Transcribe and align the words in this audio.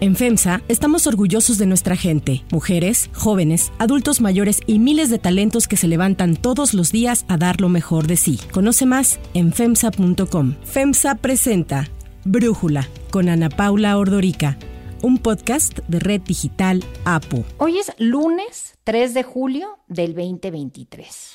En 0.00 0.14
FEMSA 0.14 0.60
estamos 0.68 1.08
orgullosos 1.08 1.58
de 1.58 1.66
nuestra 1.66 1.96
gente, 1.96 2.44
mujeres, 2.52 3.10
jóvenes, 3.14 3.72
adultos 3.80 4.20
mayores 4.20 4.60
y 4.64 4.78
miles 4.78 5.10
de 5.10 5.18
talentos 5.18 5.66
que 5.66 5.76
se 5.76 5.88
levantan 5.88 6.36
todos 6.36 6.72
los 6.72 6.92
días 6.92 7.24
a 7.26 7.36
dar 7.36 7.60
lo 7.60 7.68
mejor 7.68 8.06
de 8.06 8.16
sí. 8.16 8.38
Conoce 8.52 8.86
más 8.86 9.18
en 9.34 9.52
FEMSA.com. 9.52 10.54
FEMSA 10.62 11.16
presenta 11.16 11.88
Brújula 12.24 12.86
con 13.10 13.28
Ana 13.28 13.48
Paula 13.48 13.98
Ordorica, 13.98 14.56
un 15.02 15.18
podcast 15.18 15.80
de 15.88 15.98
Red 15.98 16.20
Digital 16.20 16.84
APO. 17.04 17.44
Hoy 17.56 17.78
es 17.78 17.92
lunes 17.98 18.78
3 18.84 19.14
de 19.14 19.24
julio 19.24 19.80
del 19.88 20.14
2023. 20.14 21.34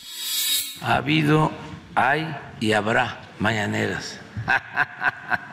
Ha 0.84 0.96
habido, 0.96 1.52
hay 1.96 2.34
y 2.62 2.72
habrá 2.72 3.24
mañaneras. 3.40 4.22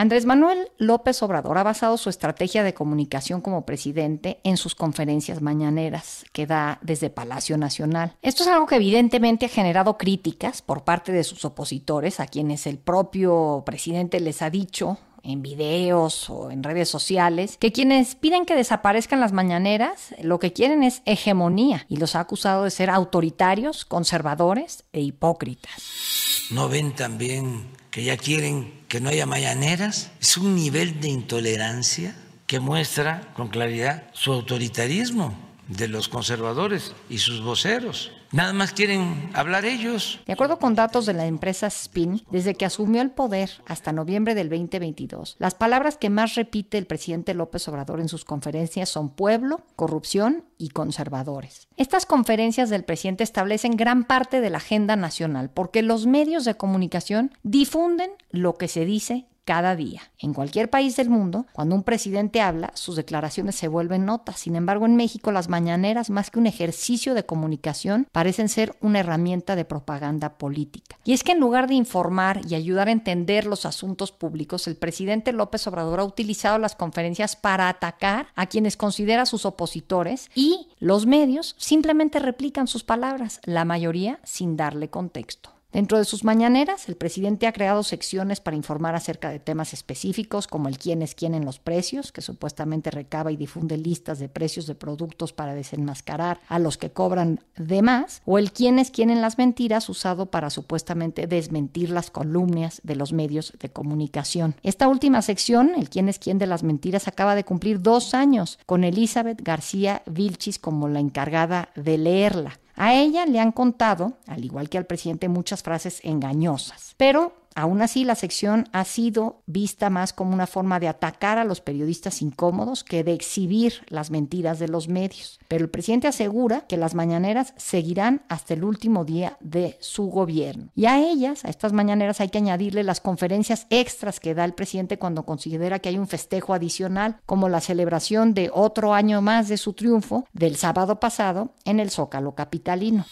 Andrés 0.00 0.24
Manuel 0.24 0.70
López 0.78 1.22
Obrador 1.22 1.58
ha 1.58 1.62
basado 1.62 1.98
su 1.98 2.08
estrategia 2.08 2.62
de 2.62 2.72
comunicación 2.72 3.42
como 3.42 3.66
presidente 3.66 4.40
en 4.44 4.56
sus 4.56 4.74
conferencias 4.74 5.42
mañaneras 5.42 6.24
que 6.32 6.46
da 6.46 6.78
desde 6.80 7.10
Palacio 7.10 7.58
Nacional. 7.58 8.16
Esto 8.22 8.44
es 8.44 8.48
algo 8.48 8.64
que 8.64 8.76
evidentemente 8.76 9.44
ha 9.44 9.50
generado 9.50 9.98
críticas 9.98 10.62
por 10.62 10.84
parte 10.84 11.12
de 11.12 11.22
sus 11.22 11.44
opositores, 11.44 12.18
a 12.18 12.26
quienes 12.26 12.66
el 12.66 12.78
propio 12.78 13.62
presidente 13.66 14.20
les 14.20 14.40
ha 14.40 14.48
dicho 14.48 14.96
en 15.22 15.42
videos 15.42 16.30
o 16.30 16.50
en 16.50 16.62
redes 16.62 16.88
sociales, 16.88 17.58
que 17.58 17.70
quienes 17.70 18.14
piden 18.14 18.46
que 18.46 18.56
desaparezcan 18.56 19.20
las 19.20 19.32
mañaneras 19.32 20.14
lo 20.22 20.38
que 20.38 20.54
quieren 20.54 20.82
es 20.82 21.02
hegemonía 21.04 21.84
y 21.90 21.98
los 21.98 22.16
ha 22.16 22.20
acusado 22.20 22.64
de 22.64 22.70
ser 22.70 22.88
autoritarios, 22.88 23.84
conservadores 23.84 24.82
e 24.94 25.02
hipócritas. 25.02 26.48
¿No 26.50 26.70
ven 26.70 26.94
también 26.94 27.79
que 27.90 28.04
ya 28.04 28.16
quieren 28.16 28.72
que 28.88 29.00
no 29.00 29.10
haya 29.10 29.26
mañaneras, 29.26 30.10
es 30.20 30.36
un 30.36 30.54
nivel 30.54 31.00
de 31.00 31.08
intolerancia 31.08 32.14
que 32.46 32.60
muestra 32.60 33.32
con 33.34 33.48
claridad 33.48 34.10
su 34.12 34.32
autoritarismo 34.32 35.36
de 35.68 35.88
los 35.88 36.08
conservadores 36.08 36.92
y 37.08 37.18
sus 37.18 37.42
voceros. 37.42 38.12
Nada 38.32 38.52
más 38.52 38.72
quieren 38.72 39.28
hablar 39.34 39.64
ellos. 39.64 40.20
De 40.24 40.32
acuerdo 40.32 40.60
con 40.60 40.76
datos 40.76 41.04
de 41.04 41.14
la 41.14 41.26
empresa 41.26 41.66
Spin, 41.66 42.22
desde 42.30 42.54
que 42.54 42.64
asumió 42.64 43.02
el 43.02 43.10
poder 43.10 43.50
hasta 43.66 43.92
noviembre 43.92 44.36
del 44.36 44.48
2022, 44.48 45.34
las 45.40 45.54
palabras 45.54 45.96
que 45.96 46.10
más 46.10 46.36
repite 46.36 46.78
el 46.78 46.86
presidente 46.86 47.34
López 47.34 47.66
Obrador 47.66 47.98
en 48.00 48.08
sus 48.08 48.24
conferencias 48.24 48.88
son 48.88 49.10
pueblo, 49.10 49.62
corrupción 49.74 50.44
y 50.58 50.68
conservadores. 50.68 51.66
Estas 51.76 52.06
conferencias 52.06 52.70
del 52.70 52.84
presidente 52.84 53.24
establecen 53.24 53.76
gran 53.76 54.04
parte 54.04 54.40
de 54.40 54.50
la 54.50 54.58
agenda 54.58 54.94
nacional 54.94 55.50
porque 55.50 55.82
los 55.82 56.06
medios 56.06 56.44
de 56.44 56.56
comunicación 56.56 57.32
difunden 57.42 58.10
lo 58.30 58.54
que 58.54 58.68
se 58.68 58.84
dice 58.84 59.26
cada 59.50 59.74
día. 59.74 60.02
En 60.20 60.32
cualquier 60.32 60.70
país 60.70 60.94
del 60.94 61.10
mundo, 61.10 61.44
cuando 61.52 61.74
un 61.74 61.82
presidente 61.82 62.40
habla, 62.40 62.70
sus 62.74 62.94
declaraciones 62.94 63.56
se 63.56 63.66
vuelven 63.66 64.04
notas. 64.04 64.38
Sin 64.38 64.54
embargo, 64.54 64.86
en 64.86 64.94
México 64.94 65.32
las 65.32 65.48
mañaneras, 65.48 66.08
más 66.08 66.30
que 66.30 66.38
un 66.38 66.46
ejercicio 66.46 67.14
de 67.14 67.26
comunicación, 67.26 68.06
parecen 68.12 68.48
ser 68.48 68.76
una 68.80 69.00
herramienta 69.00 69.56
de 69.56 69.64
propaganda 69.64 70.38
política. 70.38 70.96
Y 71.04 71.14
es 71.14 71.24
que 71.24 71.32
en 71.32 71.40
lugar 71.40 71.66
de 71.66 71.74
informar 71.74 72.42
y 72.48 72.54
ayudar 72.54 72.86
a 72.86 72.92
entender 72.92 73.44
los 73.44 73.66
asuntos 73.66 74.12
públicos, 74.12 74.68
el 74.68 74.76
presidente 74.76 75.32
López 75.32 75.66
Obrador 75.66 75.98
ha 75.98 76.04
utilizado 76.04 76.58
las 76.58 76.76
conferencias 76.76 77.34
para 77.34 77.68
atacar 77.68 78.28
a 78.36 78.46
quienes 78.46 78.76
considera 78.76 79.26
sus 79.26 79.44
opositores 79.44 80.30
y 80.32 80.68
los 80.78 81.06
medios 81.06 81.56
simplemente 81.58 82.20
replican 82.20 82.68
sus 82.68 82.84
palabras, 82.84 83.40
la 83.42 83.64
mayoría 83.64 84.20
sin 84.22 84.56
darle 84.56 84.90
contexto. 84.90 85.50
Dentro 85.72 85.98
de 85.98 86.04
sus 86.04 86.24
mañaneras, 86.24 86.88
el 86.88 86.96
presidente 86.96 87.46
ha 87.46 87.52
creado 87.52 87.84
secciones 87.84 88.40
para 88.40 88.56
informar 88.56 88.96
acerca 88.96 89.30
de 89.30 89.38
temas 89.38 89.72
específicos 89.72 90.48
como 90.48 90.68
el 90.68 90.78
quién 90.78 91.00
es 91.00 91.14
quién 91.14 91.32
en 91.32 91.44
los 91.44 91.60
precios, 91.60 92.10
que 92.10 92.22
supuestamente 92.22 92.90
recaba 92.90 93.30
y 93.30 93.36
difunde 93.36 93.76
listas 93.76 94.18
de 94.18 94.28
precios 94.28 94.66
de 94.66 94.74
productos 94.74 95.32
para 95.32 95.54
desenmascarar 95.54 96.40
a 96.48 96.58
los 96.58 96.76
que 96.76 96.90
cobran 96.90 97.38
de 97.56 97.82
más, 97.82 98.20
o 98.24 98.38
el 98.38 98.50
quién 98.50 98.80
es 98.80 98.90
quién 98.90 99.10
en 99.10 99.20
las 99.20 99.38
mentiras 99.38 99.88
usado 99.88 100.26
para 100.26 100.50
supuestamente 100.50 101.28
desmentir 101.28 101.90
las 101.90 102.10
columnas 102.10 102.80
de 102.82 102.96
los 102.96 103.12
medios 103.12 103.52
de 103.60 103.70
comunicación. 103.70 104.56
Esta 104.64 104.88
última 104.88 105.22
sección, 105.22 105.72
el 105.76 105.88
quién 105.88 106.08
es 106.08 106.18
quién 106.18 106.38
de 106.38 106.46
las 106.46 106.64
mentiras, 106.64 107.06
acaba 107.06 107.36
de 107.36 107.44
cumplir 107.44 107.80
dos 107.80 108.12
años, 108.12 108.58
con 108.66 108.82
Elizabeth 108.82 109.40
García 109.40 110.02
Vilchis 110.06 110.58
como 110.58 110.88
la 110.88 110.98
encargada 110.98 111.68
de 111.76 111.96
leerla. 111.96 112.58
A 112.82 112.94
ella 112.94 113.26
le 113.26 113.38
han 113.40 113.52
contado, 113.52 114.14
al 114.26 114.42
igual 114.42 114.70
que 114.70 114.78
al 114.78 114.86
presidente, 114.86 115.28
muchas 115.28 115.62
frases 115.62 116.00
engañosas, 116.02 116.94
pero 116.96 117.34
Aún 117.54 117.82
así, 117.82 118.04
la 118.04 118.14
sección 118.14 118.68
ha 118.72 118.84
sido 118.84 119.42
vista 119.46 119.90
más 119.90 120.12
como 120.12 120.32
una 120.32 120.46
forma 120.46 120.78
de 120.78 120.88
atacar 120.88 121.38
a 121.38 121.44
los 121.44 121.60
periodistas 121.60 122.22
incómodos 122.22 122.84
que 122.84 123.02
de 123.02 123.12
exhibir 123.12 123.84
las 123.88 124.10
mentiras 124.10 124.58
de 124.58 124.68
los 124.68 124.88
medios. 124.88 125.40
Pero 125.48 125.64
el 125.64 125.70
presidente 125.70 126.06
asegura 126.06 126.60
que 126.68 126.76
las 126.76 126.94
mañaneras 126.94 127.52
seguirán 127.56 128.22
hasta 128.28 128.54
el 128.54 128.62
último 128.62 129.04
día 129.04 129.36
de 129.40 129.76
su 129.80 130.04
gobierno. 130.04 130.68
Y 130.76 130.86
a 130.86 131.00
ellas, 131.00 131.44
a 131.44 131.48
estas 131.48 131.72
mañaneras, 131.72 132.20
hay 132.20 132.28
que 132.28 132.38
añadirle 132.38 132.84
las 132.84 133.00
conferencias 133.00 133.66
extras 133.70 134.20
que 134.20 134.34
da 134.34 134.44
el 134.44 134.54
presidente 134.54 134.98
cuando 134.98 135.24
considera 135.24 135.80
que 135.80 135.88
hay 135.88 135.98
un 135.98 136.08
festejo 136.08 136.54
adicional, 136.54 137.18
como 137.26 137.48
la 137.48 137.60
celebración 137.60 138.32
de 138.32 138.50
otro 138.52 138.94
año 138.94 139.22
más 139.22 139.48
de 139.48 139.56
su 139.56 139.72
triunfo 139.72 140.26
del 140.32 140.56
sábado 140.56 141.00
pasado 141.00 141.54
en 141.64 141.80
el 141.80 141.90
Zócalo 141.90 142.34
Capitalino. 142.34 143.04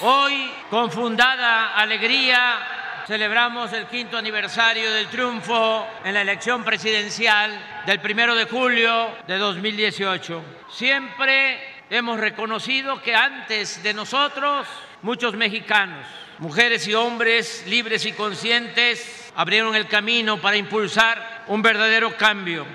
Hoy, 0.00 0.50
con 0.70 0.90
fundada 0.90 1.74
alegría, 1.74 2.87
celebramos 3.08 3.72
el 3.72 3.86
quinto 3.86 4.18
aniversario 4.18 4.92
del 4.92 5.06
triunfo 5.06 5.86
en 6.04 6.12
la 6.12 6.20
elección 6.20 6.62
presidencial 6.62 7.58
del 7.86 8.00
primero 8.00 8.34
de 8.34 8.44
julio 8.44 9.08
de 9.26 9.38
2018. 9.38 10.42
Siempre 10.70 11.58
hemos 11.88 12.20
reconocido 12.20 13.00
que 13.00 13.14
antes 13.14 13.82
de 13.82 13.94
nosotros, 13.94 14.66
muchos 15.00 15.34
mexicanos, 15.34 16.06
mujeres 16.38 16.86
y 16.86 16.92
hombres 16.92 17.64
libres 17.66 18.04
y 18.04 18.12
conscientes, 18.12 19.32
abrieron 19.34 19.74
el 19.74 19.88
camino 19.88 20.38
para 20.38 20.58
impulsar 20.58 21.44
un 21.46 21.62
verdadero 21.62 22.14
cambio. 22.14 22.66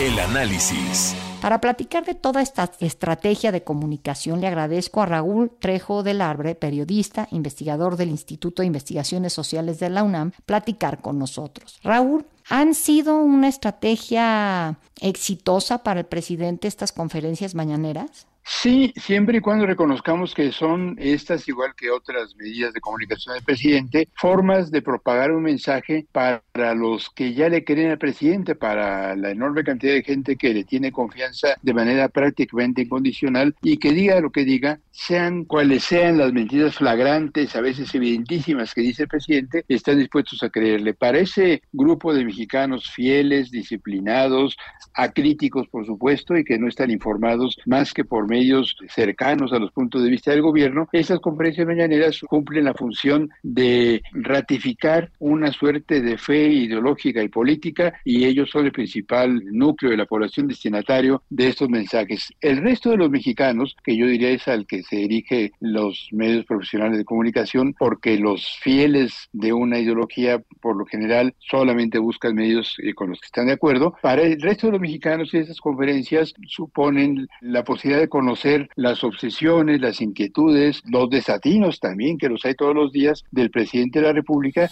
El 0.00 0.16
análisis. 0.20 1.16
Para 1.42 1.60
platicar 1.60 2.04
de 2.04 2.14
toda 2.14 2.40
esta 2.40 2.70
estrategia 2.78 3.50
de 3.50 3.64
comunicación, 3.64 4.40
le 4.40 4.46
agradezco 4.46 5.02
a 5.02 5.06
Raúl 5.06 5.50
Trejo 5.58 6.04
del 6.04 6.20
Arbre, 6.20 6.54
periodista, 6.54 7.26
investigador 7.32 7.96
del 7.96 8.10
Instituto 8.10 8.62
de 8.62 8.66
Investigaciones 8.66 9.32
Sociales 9.32 9.80
de 9.80 9.90
la 9.90 10.04
UNAM, 10.04 10.30
platicar 10.46 11.00
con 11.00 11.18
nosotros. 11.18 11.80
Raúl, 11.82 12.26
¿han 12.48 12.74
sido 12.74 13.16
una 13.16 13.48
estrategia 13.48 14.78
exitosa 15.00 15.78
para 15.82 15.98
el 15.98 16.06
presidente 16.06 16.68
estas 16.68 16.92
conferencias 16.92 17.56
mañaneras? 17.56 18.28
Sí, 18.50 18.94
siempre 18.96 19.38
y 19.38 19.40
cuando 19.40 19.66
reconozcamos 19.66 20.34
que 20.34 20.52
son 20.52 20.96
estas, 20.98 21.46
igual 21.48 21.74
que 21.76 21.90
otras 21.90 22.34
medidas 22.34 22.72
de 22.72 22.80
comunicación 22.80 23.34
del 23.34 23.44
presidente, 23.44 24.08
formas 24.14 24.70
de 24.70 24.80
propagar 24.80 25.32
un 25.32 25.42
mensaje 25.42 26.06
para 26.12 26.74
los 26.74 27.10
que 27.10 27.34
ya 27.34 27.50
le 27.50 27.62
creen 27.62 27.90
al 27.90 27.98
presidente, 27.98 28.54
para 28.54 29.14
la 29.16 29.30
enorme 29.30 29.64
cantidad 29.64 29.92
de 29.92 30.02
gente 30.02 30.36
que 30.36 30.54
le 30.54 30.64
tiene 30.64 30.90
confianza 30.90 31.56
de 31.60 31.74
manera 31.74 32.08
prácticamente 32.08 32.82
incondicional 32.82 33.54
y 33.62 33.76
que 33.76 33.92
diga 33.92 34.18
lo 34.18 34.30
que 34.30 34.46
diga, 34.46 34.80
sean 34.90 35.44
cuales 35.44 35.84
sean 35.84 36.16
las 36.16 36.32
mentiras 36.32 36.76
flagrantes, 36.76 37.54
a 37.54 37.60
veces 37.60 37.94
evidentísimas 37.94 38.72
que 38.72 38.80
dice 38.80 39.02
el 39.02 39.08
presidente, 39.08 39.64
están 39.68 39.98
dispuestos 39.98 40.42
a 40.42 40.48
creerle. 40.48 40.94
Para 40.94 41.18
ese 41.18 41.62
grupo 41.70 42.14
de 42.14 42.24
mexicanos 42.24 42.90
fieles, 42.90 43.50
disciplinados, 43.50 44.56
acríticos, 44.94 45.68
por 45.68 45.84
supuesto, 45.84 46.36
y 46.36 46.44
que 46.44 46.58
no 46.58 46.66
están 46.66 46.90
informados 46.90 47.56
más 47.66 47.92
que 47.92 48.04
por 48.04 48.26
medios 48.38 48.76
cercanos 48.88 49.52
a 49.52 49.58
los 49.58 49.72
puntos 49.72 50.02
de 50.02 50.10
vista 50.10 50.30
del 50.30 50.42
gobierno, 50.42 50.88
estas 50.92 51.20
conferencias 51.20 51.66
mañaneras 51.66 52.20
cumplen 52.28 52.64
la 52.64 52.74
función 52.74 53.30
de 53.42 54.02
ratificar 54.12 55.10
una 55.18 55.52
suerte 55.52 56.00
de 56.00 56.16
fe 56.18 56.48
ideológica 56.48 57.22
y 57.22 57.28
política 57.28 57.94
y 58.04 58.24
ellos 58.24 58.50
son 58.50 58.66
el 58.66 58.72
principal 58.72 59.42
núcleo 59.52 59.90
de 59.90 59.96
la 59.96 60.06
población 60.06 60.46
destinatario 60.46 61.22
de 61.28 61.48
estos 61.48 61.68
mensajes. 61.68 62.28
El 62.40 62.58
resto 62.58 62.90
de 62.90 62.96
los 62.96 63.10
mexicanos, 63.10 63.76
que 63.82 63.96
yo 63.96 64.06
diría 64.06 64.30
es 64.30 64.46
al 64.48 64.66
que 64.66 64.82
se 64.82 64.96
dirige 64.96 65.52
los 65.60 66.08
medios 66.12 66.44
profesionales 66.44 66.98
de 66.98 67.04
comunicación, 67.04 67.74
porque 67.78 68.18
los 68.18 68.58
fieles 68.62 69.28
de 69.32 69.52
una 69.52 69.78
ideología 69.78 70.40
por 70.60 70.76
lo 70.76 70.86
general 70.86 71.34
solamente 71.38 71.98
buscan 71.98 72.34
medios 72.34 72.76
eh, 72.82 72.94
con 72.94 73.10
los 73.10 73.20
que 73.20 73.26
están 73.26 73.46
de 73.46 73.54
acuerdo, 73.54 73.94
para 74.02 74.22
el 74.22 74.40
resto 74.40 74.66
de 74.66 74.72
los 74.72 74.80
mexicanos 74.80 75.34
esas 75.34 75.60
conferencias 75.60 76.34
suponen 76.46 77.28
la 77.40 77.64
posibilidad 77.64 78.00
de 78.00 78.08
conocer 78.08 78.27
las 78.76 79.04
obsesiones, 79.04 79.80
las 79.80 80.00
inquietudes, 80.00 80.82
los 80.86 81.08
desatinos 81.10 81.80
también, 81.80 82.18
que 82.18 82.28
los 82.28 82.44
hay 82.44 82.54
todos 82.54 82.74
los 82.74 82.92
días, 82.92 83.24
del 83.30 83.50
presidente 83.50 84.00
de 84.00 84.06
la 84.06 84.12
República. 84.12 84.70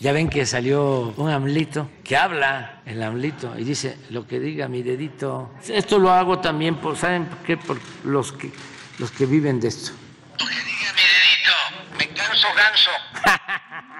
Ya 0.00 0.12
ven 0.12 0.28
que 0.28 0.44
salió 0.44 1.14
un 1.16 1.30
amlito 1.30 1.88
que 2.02 2.16
habla 2.16 2.82
el 2.84 3.02
amlito 3.02 3.54
y 3.58 3.64
dice 3.64 3.96
lo 4.10 4.26
que 4.26 4.40
diga 4.40 4.68
mi 4.68 4.82
dedito. 4.82 5.50
Esto 5.68 5.98
lo 5.98 6.10
hago 6.10 6.40
también 6.40 6.76
por, 6.76 6.96
¿saben 6.96 7.26
por 7.26 7.38
qué? 7.38 7.56
Por 7.56 7.78
los 8.04 8.32
que, 8.32 8.50
los 8.98 9.10
que 9.12 9.26
viven 9.26 9.60
de 9.60 9.68
esto. 9.68 9.92
Lo 10.38 10.46
que 10.46 10.54
diga 10.54 10.92
mi 10.92 11.02
dedito, 11.14 11.52
me 11.98 12.08
canso 12.08 12.48
ganso. 12.56 12.90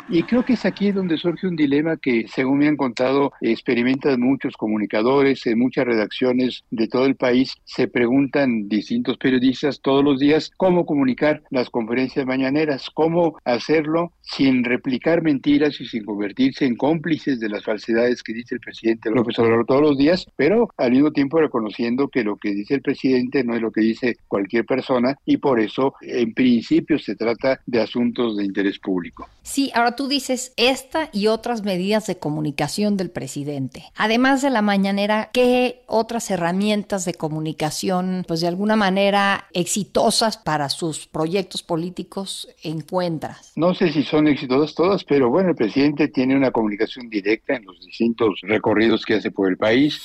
Y 0.09 0.23
creo 0.25 0.45
que 0.45 0.53
es 0.53 0.67
aquí 0.67 0.93
donde 0.93 1.17
surge 1.17 1.47
un 1.47 1.57
dilema 1.57 1.97
que, 1.97 2.27
según 2.29 2.59
me 2.59 2.69
han 2.69 2.77
contado, 2.77 3.33
experimentan 3.41 4.21
muchos 4.21 4.55
comunicadores 4.57 5.47
en 5.47 5.59
muchas 5.59 5.87
redacciones 5.87 6.63
de 6.71 6.89
todo 6.89 7.07
el 7.07 7.17
país. 7.17 7.55
Se 7.65 7.89
preguntan 7.89 8.69
distintos 8.69 9.17
periodistas 9.17 9.81
todos 9.81 10.05
los 10.05 10.21
días 10.21 10.51
cómo 10.59 10.85
comunicar 10.85 11.43
las 11.51 11.71
conferencias 11.71 12.27
mañaneras, 12.27 12.91
cómo 12.93 13.39
hacerlo 13.45 14.13
sin 14.21 14.65
replicar 14.65 15.23
mentiras 15.23 15.81
y 15.81 15.87
sin 15.87 16.05
convertirse 16.05 16.67
en 16.67 16.77
cómplices 16.77 17.41
de 17.41 17.49
las 17.49 17.65
falsedades 17.65 18.23
que 18.23 18.35
dice 18.35 18.57
el 18.57 18.61
presidente 18.61 19.11
López 19.11 19.39
Obrador 19.39 19.65
todos 19.65 19.83
los 19.83 19.99
días, 19.99 20.27
pero 20.37 20.69
al 20.77 20.93
mismo 20.93 21.13
tiempo 21.13 21.41
reconociendo 21.41 22.09
que 22.09 22.25
lo 22.25 22.37
que 22.37 22.51
dice 22.51 22.75
el 22.75 22.83
presidente 22.83 23.43
no 23.43 23.55
es 23.55 23.63
lo 23.63 23.71
que 23.71 23.81
dice 23.81 24.17
cualquier 24.29 24.67
persona 24.67 25.17
y 25.25 25.39
por 25.39 25.61
eso 25.61 25.95
en 26.03 26.35
principio 26.35 26.99
se 26.99 27.17
trata 27.17 27.61
de 27.67 27.81
asuntos 27.81 28.37
de 28.37 28.45
interés 28.45 28.79
público. 28.79 29.29
Sí, 29.43 29.71
ahora 29.75 29.94
tú 29.97 30.09
dices 30.09 30.53
esta 30.57 31.09
y 31.13 31.27
otras 31.27 31.63
medidas 31.63 32.07
de 32.07 32.17
comunicación 32.17 32.97
del 32.97 33.11
presidente. 33.11 33.85
Además 33.97 34.43
de 34.43 34.51
la 34.51 34.63
mañanera, 34.63 35.31
¿qué 35.33 35.83
otras 35.87 36.31
herramientas 36.31 37.05
de 37.05 37.15
comunicación, 37.15 38.25
pues 38.27 38.41
de 38.41 38.49
alguna 38.49 38.77
manera 38.77 39.47
exitosas 39.53 40.37
para 40.37 40.69
sus 40.69 41.07
proyectos 41.07 41.63
políticos 41.63 42.49
encuentras? 42.63 43.53
No 43.57 43.75
sé 43.75 43.93
si 43.93 44.03
son 44.03 44.29
exitosas 44.29 44.75
todas, 44.75 45.05
pero 45.05 45.31
bueno, 45.31 45.51
el 45.51 45.57
presidente 45.57 46.09
tiene 46.09 46.37
una 46.37 46.51
comunicación 46.51 47.09
directa 47.09 47.57
en 47.57 47.65
los 47.65 47.81
distintos 47.81 48.41
recorridos 48.43 49.05
que 49.05 49.15
hace 49.15 49.31
por 49.31 49.49
el 49.49 49.57
país. 49.57 50.01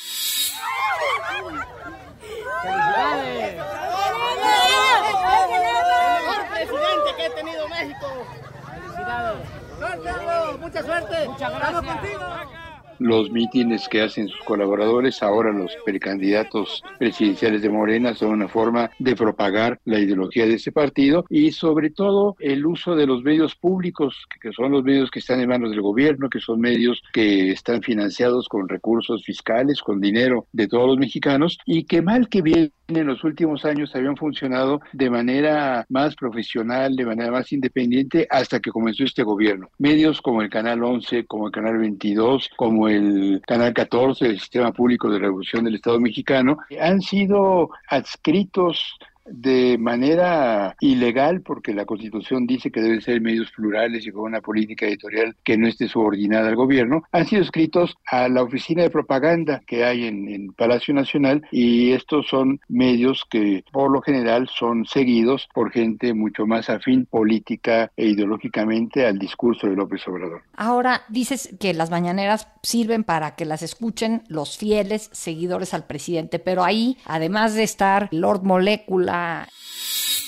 presidente 9.09 9.68
Felicidades. 9.79 10.59
Mucha 10.59 10.83
suerte. 10.83 11.27
Muchas 11.27 11.53
gracias. 11.53 11.85
contigo 11.85 12.58
los 12.99 13.31
mítines 13.31 13.87
que 13.87 14.01
hacen 14.01 14.27
sus 14.27 14.39
colaboradores, 14.41 15.23
ahora 15.23 15.51
los 15.51 15.75
precandidatos 15.85 16.83
presidenciales 16.97 17.61
de 17.61 17.69
Morena, 17.69 18.13
son 18.13 18.31
una 18.31 18.47
forma 18.47 18.91
de 18.99 19.15
propagar 19.15 19.79
la 19.85 19.99
ideología 19.99 20.45
de 20.45 20.55
ese 20.55 20.71
partido 20.71 21.25
y 21.29 21.51
sobre 21.51 21.89
todo 21.89 22.35
el 22.39 22.65
uso 22.65 22.95
de 22.95 23.07
los 23.07 23.23
medios 23.23 23.55
públicos, 23.55 24.25
que 24.41 24.51
son 24.51 24.71
los 24.71 24.83
medios 24.83 25.09
que 25.11 25.19
están 25.19 25.39
en 25.39 25.49
manos 25.49 25.71
del 25.71 25.81
gobierno, 25.81 26.29
que 26.29 26.39
son 26.39 26.59
medios 26.59 27.01
que 27.13 27.51
están 27.51 27.81
financiados 27.81 28.47
con 28.47 28.67
recursos 28.69 29.23
fiscales, 29.23 29.81
con 29.81 29.99
dinero 29.99 30.47
de 30.51 30.67
todos 30.67 30.87
los 30.87 30.97
mexicanos 30.97 31.57
y 31.65 31.85
que 31.85 32.01
mal 32.01 32.29
que 32.29 32.41
bien 32.41 32.71
en 32.87 33.07
los 33.07 33.23
últimos 33.23 33.65
años 33.65 33.95
habían 33.95 34.17
funcionado 34.17 34.81
de 34.93 35.09
manera 35.09 35.85
más 35.89 36.15
profesional, 36.15 36.95
de 36.95 37.05
manera 37.05 37.31
más 37.31 37.51
independiente, 37.51 38.27
hasta 38.29 38.59
que 38.59 38.71
comenzó 38.71 39.03
este 39.03 39.23
gobierno. 39.23 39.69
Medios 39.77 40.21
como 40.21 40.41
el 40.41 40.49
Canal 40.49 40.83
11, 40.83 41.25
como 41.25 41.47
el 41.47 41.51
Canal 41.51 41.77
22, 41.77 42.49
como 42.57 42.88
el 42.89 43.41
Canal 43.45 43.73
14 43.73 44.25
del 44.25 44.39
Sistema 44.39 44.71
Público 44.71 45.09
de 45.09 45.19
Revolución 45.19 45.63
del 45.63 45.75
Estado 45.75 45.99
mexicano, 45.99 46.57
han 46.79 47.01
sido 47.01 47.69
adscritos 47.87 48.97
de 49.31 49.77
manera 49.77 50.75
ilegal, 50.79 51.41
porque 51.41 51.73
la 51.73 51.85
Constitución 51.85 52.47
dice 52.47 52.71
que 52.71 52.81
deben 52.81 53.01
ser 53.01 53.21
medios 53.21 53.51
plurales 53.51 54.05
y 54.05 54.11
con 54.11 54.23
una 54.23 54.41
política 54.41 54.85
editorial 54.85 55.35
que 55.43 55.57
no 55.57 55.67
esté 55.67 55.87
subordinada 55.87 56.49
al 56.49 56.55
gobierno, 56.55 57.03
han 57.11 57.25
sido 57.25 57.41
escritos 57.41 57.95
a 58.05 58.27
la 58.29 58.43
oficina 58.43 58.83
de 58.83 58.89
propaganda 58.89 59.61
que 59.65 59.85
hay 59.85 60.05
en, 60.05 60.19
Palacio 60.57 60.93
Nacional 60.93 61.43
y 61.51 61.91
estos 61.91 62.27
son 62.27 62.59
medios 62.67 63.23
que 63.29 63.63
por 63.71 63.91
lo 63.91 64.01
general 64.01 64.49
son 64.53 64.85
seguidos 64.85 65.47
por 65.53 65.71
gente 65.71 66.13
mucho 66.13 66.45
más 66.45 66.69
afín 66.69 67.05
política 67.05 67.91
e 67.95 68.07
ideológicamente 68.07 69.05
al 69.05 69.19
discurso 69.19 69.67
de 69.67 69.75
López 69.75 70.07
Obrador. 70.07 70.43
Ahora 70.55 71.01
dices 71.09 71.55
que 71.59 71.73
las 71.73 71.91
mañaneras 71.91 72.47
sirven 72.61 73.03
para 73.03 73.35
que 73.35 73.45
las 73.45 73.61
escuchen 73.61 74.23
los 74.27 74.57
fieles 74.57 75.09
seguidores 75.13 75.73
al 75.73 75.85
presidente, 75.85 76.39
pero 76.39 76.63
ahí, 76.63 76.97
además 77.05 77.53
de 77.53 77.63
estar 77.63 78.09
Lord 78.11 78.43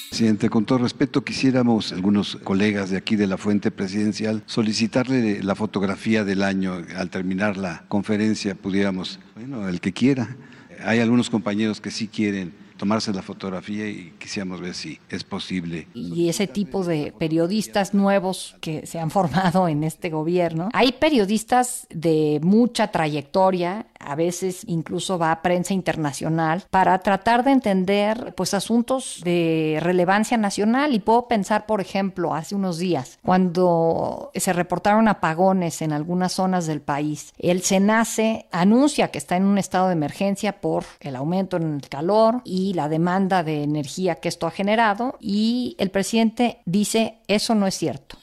Presidente, 0.10 0.50
con 0.50 0.66
todo 0.66 0.80
respeto, 0.80 1.24
quisiéramos, 1.24 1.94
algunos 1.94 2.36
colegas 2.44 2.90
de 2.90 2.98
aquí 2.98 3.16
de 3.16 3.28
la 3.28 3.38
fuente 3.38 3.72
presidencial, 3.72 4.44
solicitarle 4.46 5.42
la 5.42 5.56
fotografía 5.56 6.26
del 6.26 6.44
año 6.44 6.84
al 6.98 7.10
terminar 7.10 7.56
la 7.56 7.86
conferencia, 7.88 8.54
pudiéramos, 8.56 9.20
bueno, 9.36 9.70
el 9.70 9.80
que 9.80 9.94
quiera. 9.94 10.36
Hay 10.84 11.00
algunos 11.00 11.30
compañeros 11.30 11.80
que 11.80 11.92
sí 11.92 12.10
quieren 12.10 12.54
tomarse 12.82 13.14
la 13.14 13.22
fotografía 13.22 13.88
y 13.88 14.12
quisiéramos 14.18 14.60
ver 14.60 14.74
si 14.74 14.98
es 15.08 15.24
posible. 15.24 15.88
Y 15.94 16.30
ese 16.30 16.48
tipo 16.48 16.84
de 16.84 17.14
periodistas 17.16 17.94
nuevos 17.94 18.56
que 18.60 18.88
se 18.88 19.00
han 19.00 19.12
formado 19.12 19.68
en 19.68 19.84
este 19.84 20.10
gobierno. 20.10 20.70
Hay 20.74 20.94
periodistas 20.94 21.86
de 21.92 22.40
mucha 22.42 22.88
trayectoria, 22.88 23.86
a 24.06 24.16
veces 24.16 24.64
incluso 24.68 25.18
va 25.18 25.32
a 25.32 25.42
prensa 25.42 25.74
internacional, 25.74 26.64
para 26.70 26.98
tratar 27.00 27.44
de 27.44 27.52
entender 27.52 28.34
pues 28.36 28.54
asuntos 28.54 29.22
de 29.24 29.80
relevancia 29.82 30.38
nacional. 30.38 30.94
Y 30.94 31.00
puedo 31.00 31.28
pensar, 31.28 31.66
por 31.66 31.82
ejemplo, 31.82 32.34
hace 32.34 32.56
unos 32.56 32.78
días, 32.78 33.20
cuando 33.24 34.32
se 34.36 34.54
reportaron 34.54 35.08
apagones 35.08 35.82
en 35.82 35.94
algunas 35.94 36.34
zonas 36.34 36.68
del 36.68 36.82
país, 36.82 37.34
el 37.38 37.62
SENACE 37.62 38.48
anuncia 38.52 39.10
que 39.10 39.18
está 39.18 39.38
en 39.38 39.46
un 39.46 39.58
estado 39.58 39.88
de 39.88 39.94
emergencia 39.94 40.60
por 40.62 40.86
el 41.00 41.16
aumento 41.16 41.58
en 41.58 41.76
el 41.76 41.90
calor 41.90 42.42
y 42.44 42.74
la 42.74 42.90
demanda 42.90 43.44
de 43.44 43.64
energía 43.64 44.16
que 44.16 44.30
esto 44.30 44.48
ha 44.48 44.52
generado 44.52 45.18
y 45.20 45.76
el 45.80 45.92
presidente 45.92 46.60
dice 46.66 47.20
eso 47.28 47.56
no 47.56 47.68
es 47.68 47.76
cierto. 47.76 48.18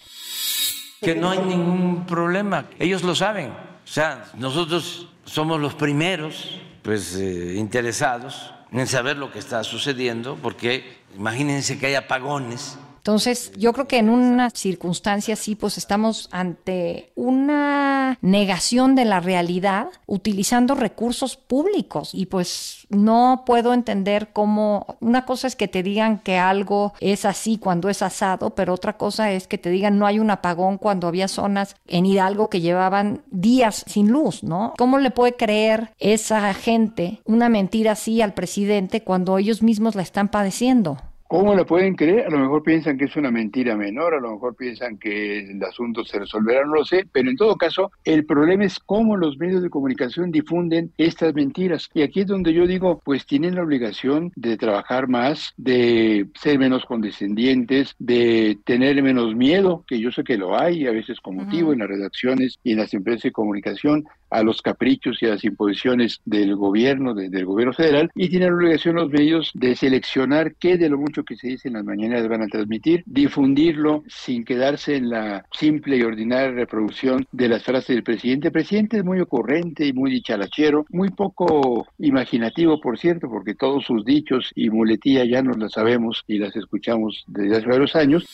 Que 1.01 1.15
no 1.15 1.31
hay 1.31 1.39
ningún 1.39 2.07
problema, 2.07 2.67
ellos 2.79 3.03
lo 3.05 3.15
saben. 3.15 3.68
O 3.89 3.91
sea, 3.91 4.27
nosotros 4.35 5.09
somos 5.25 5.59
los 5.59 5.75
primeros 5.75 6.61
pues 6.83 7.17
eh, 7.17 7.55
interesados 7.57 8.53
en 8.71 8.87
saber 8.87 9.17
lo 9.17 9.33
que 9.33 9.39
está 9.39 9.65
sucediendo 9.65 10.37
porque 10.43 10.99
imagínense 11.17 11.79
que 11.79 11.87
hay 11.87 11.95
apagones 11.95 12.79
entonces, 13.09 13.53
yo 13.57 13.73
creo 13.73 13.89
que 13.89 13.97
en 13.97 14.11
una 14.11 14.51
circunstancia 14.51 15.33
así, 15.33 15.55
pues 15.55 15.79
estamos 15.79 16.29
ante 16.31 17.11
una 17.15 18.19
negación 18.21 18.95
de 18.97 19.07
la 19.07 19.19
realidad 19.19 19.89
utilizando 20.05 20.75
recursos 20.75 21.39
públicos 21.39 22.11
y 22.13 22.27
pues 22.27 22.87
no 22.91 23.45
puedo 23.47 23.73
entender 23.73 24.29
cómo 24.35 24.99
una 25.01 25.25
cosa 25.25 25.47
es 25.47 25.57
que 25.57 25.69
te 25.69 25.83
digan 25.83 26.19
que 26.19 26.37
algo 26.37 26.93
es 27.01 27.25
así 27.25 27.57
cuando 27.57 27.89
es 27.89 28.03
asado, 28.03 28.51
pero 28.51 28.75
otra 28.75 28.99
cosa 28.99 29.33
es 29.33 29.47
que 29.47 29.57
te 29.57 29.71
digan 29.71 29.99
no 29.99 30.05
hay 30.05 30.19
un 30.19 30.31
apagón 30.31 30.77
cuando 30.77 31.09
había 31.09 31.29
zonas 31.29 31.77
en 31.87 32.05
Hidalgo 32.05 32.51
que 32.51 32.61
llevaban 32.61 33.23
días 33.31 33.85
sin 33.87 34.11
luz, 34.11 34.43
¿no? 34.43 34.75
¿Cómo 34.77 34.99
le 34.99 35.11
puede 35.11 35.35
creer 35.35 35.95
esa 35.99 36.53
gente 36.53 37.23
una 37.25 37.49
mentira 37.49 37.93
así 37.93 38.21
al 38.21 38.35
presidente 38.35 39.03
cuando 39.03 39.39
ellos 39.39 39.63
mismos 39.63 39.95
la 39.95 40.03
están 40.03 40.29
padeciendo? 40.29 40.99
¿Cómo 41.29 41.55
la 41.55 41.67
pueden 41.67 41.95
creer? 41.95 42.27
A 42.27 42.31
lo 42.31 42.39
mejor 42.39 42.63
piensan 42.63 42.97
que 42.97 43.05
es 43.05 43.15
una 43.15 43.31
mentira 43.31 43.77
menor, 43.77 44.15
a 44.15 44.21
lo 44.21 44.33
mejor 44.33 44.57
piensan 44.57 44.97
que 44.97 45.41
el 45.41 45.63
asunto 45.63 46.03
se 46.03 46.19
resolverá, 46.19 46.65
no 46.65 46.77
lo 46.77 46.87
sé, 46.87 47.07
pero 47.13 47.29
en 47.29 47.37
todo 47.37 47.55
caso, 47.57 47.91
el 48.03 48.25
problema 48.25 48.65
es 48.65 48.79
cómo 48.79 49.15
los 49.15 49.37
medios 49.37 49.63
de 49.63 49.69
comunicación 49.69 50.31
difunden 50.31 50.91
estas 50.97 51.35
mentiras. 51.35 51.91
Y 51.93 52.01
aquí 52.01 52.21
es 52.21 52.29
donde 52.29 52.55
yo 52.55 52.67
digo, 52.67 53.03
pues 53.05 53.27
tienen 53.27 53.57
la 53.57 53.63
obligación 53.63 54.33
de 54.37 54.57
trabajar 54.57 55.07
más, 55.09 55.53
de 55.59 56.29
ser 56.35 56.59
menos 56.59 56.87
condescendientes, 56.87 57.95
de 57.99 58.59
tener 58.65 59.03
menos 59.03 59.37
miedo, 59.37 59.85
que 59.87 60.01
yo 60.01 60.11
sé 60.11 60.25
que 60.25 60.39
lo 60.39 60.59
hay 60.59 60.87
a 60.87 60.93
veces 60.93 61.21
con 61.21 61.37
motivo 61.37 61.75
en 61.75 61.81
las 61.81 61.89
redacciones 61.89 62.59
y 62.65 62.73
en 62.73 62.79
las 62.79 62.95
empresas 62.95 63.25
de 63.25 63.33
comunicación, 63.33 64.05
a 64.31 64.43
los 64.43 64.63
caprichos 64.63 65.23
y 65.23 65.27
a 65.27 65.31
las 65.31 65.45
imposiciones 65.45 66.21
del 66.25 66.57
gobierno, 66.57 67.15
del 67.15 67.45
gobierno 67.45 67.73
federal, 67.73 68.11
y 68.15 68.29
tienen 68.29 68.51
la 68.51 68.57
obligación 68.57 68.97
los 68.97 69.11
medios 69.11 69.51
de 69.55 69.77
seleccionar 69.77 70.55
qué 70.57 70.77
de 70.77 70.89
lo 70.89 70.99
mucho 70.99 71.25
que 71.25 71.37
se 71.37 71.49
dice 71.49 71.69
en 71.69 71.75
las 71.75 71.85
mañanas 71.85 72.27
van 72.29 72.43
a 72.43 72.47
transmitir, 72.47 73.03
difundirlo 73.07 74.03
sin 74.09 74.45
quedarse 74.45 74.97
en 74.97 75.11
la 75.11 75.45
simple 75.53 75.97
y 75.97 76.03
ordinaria 76.03 76.51
reproducción 76.51 77.27
de 77.33 77.49
las 77.49 77.63
frases 77.63 77.95
del 77.95 78.03
presidente. 78.03 78.49
El 78.49 78.53
presidente 78.53 78.99
es 78.99 79.05
muy 79.05 79.21
ocurrente 79.21 79.87
y 79.87 79.93
muy 79.93 80.11
dicharachero, 80.11 80.87
muy 80.91 81.11
poco 81.11 81.87
imaginativo, 81.99 82.81
por 82.81 82.99
cierto, 82.99 83.29
porque 83.29 83.55
todos 83.55 83.85
sus 83.85 84.05
dichos 84.05 84.51
y 84.55 84.71
muletillas 84.71 85.29
ya 85.29 85.43
nos 85.43 85.59
las 85.59 85.73
sabemos 85.73 86.25
y 86.27 86.39
las 86.39 86.55
escuchamos 86.57 87.25
desde 87.27 87.57
hace 87.57 87.67
varios 87.67 87.95
años. 87.97 88.25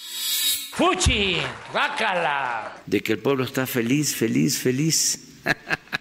¡Fuchi! 0.77 1.37
¡Bácala! 1.73 2.73
De 2.85 3.01
que 3.01 3.13
el 3.13 3.21
pueblo 3.21 3.45
está 3.45 3.65
feliz, 3.65 4.17
feliz, 4.17 4.59
feliz. 4.59 5.21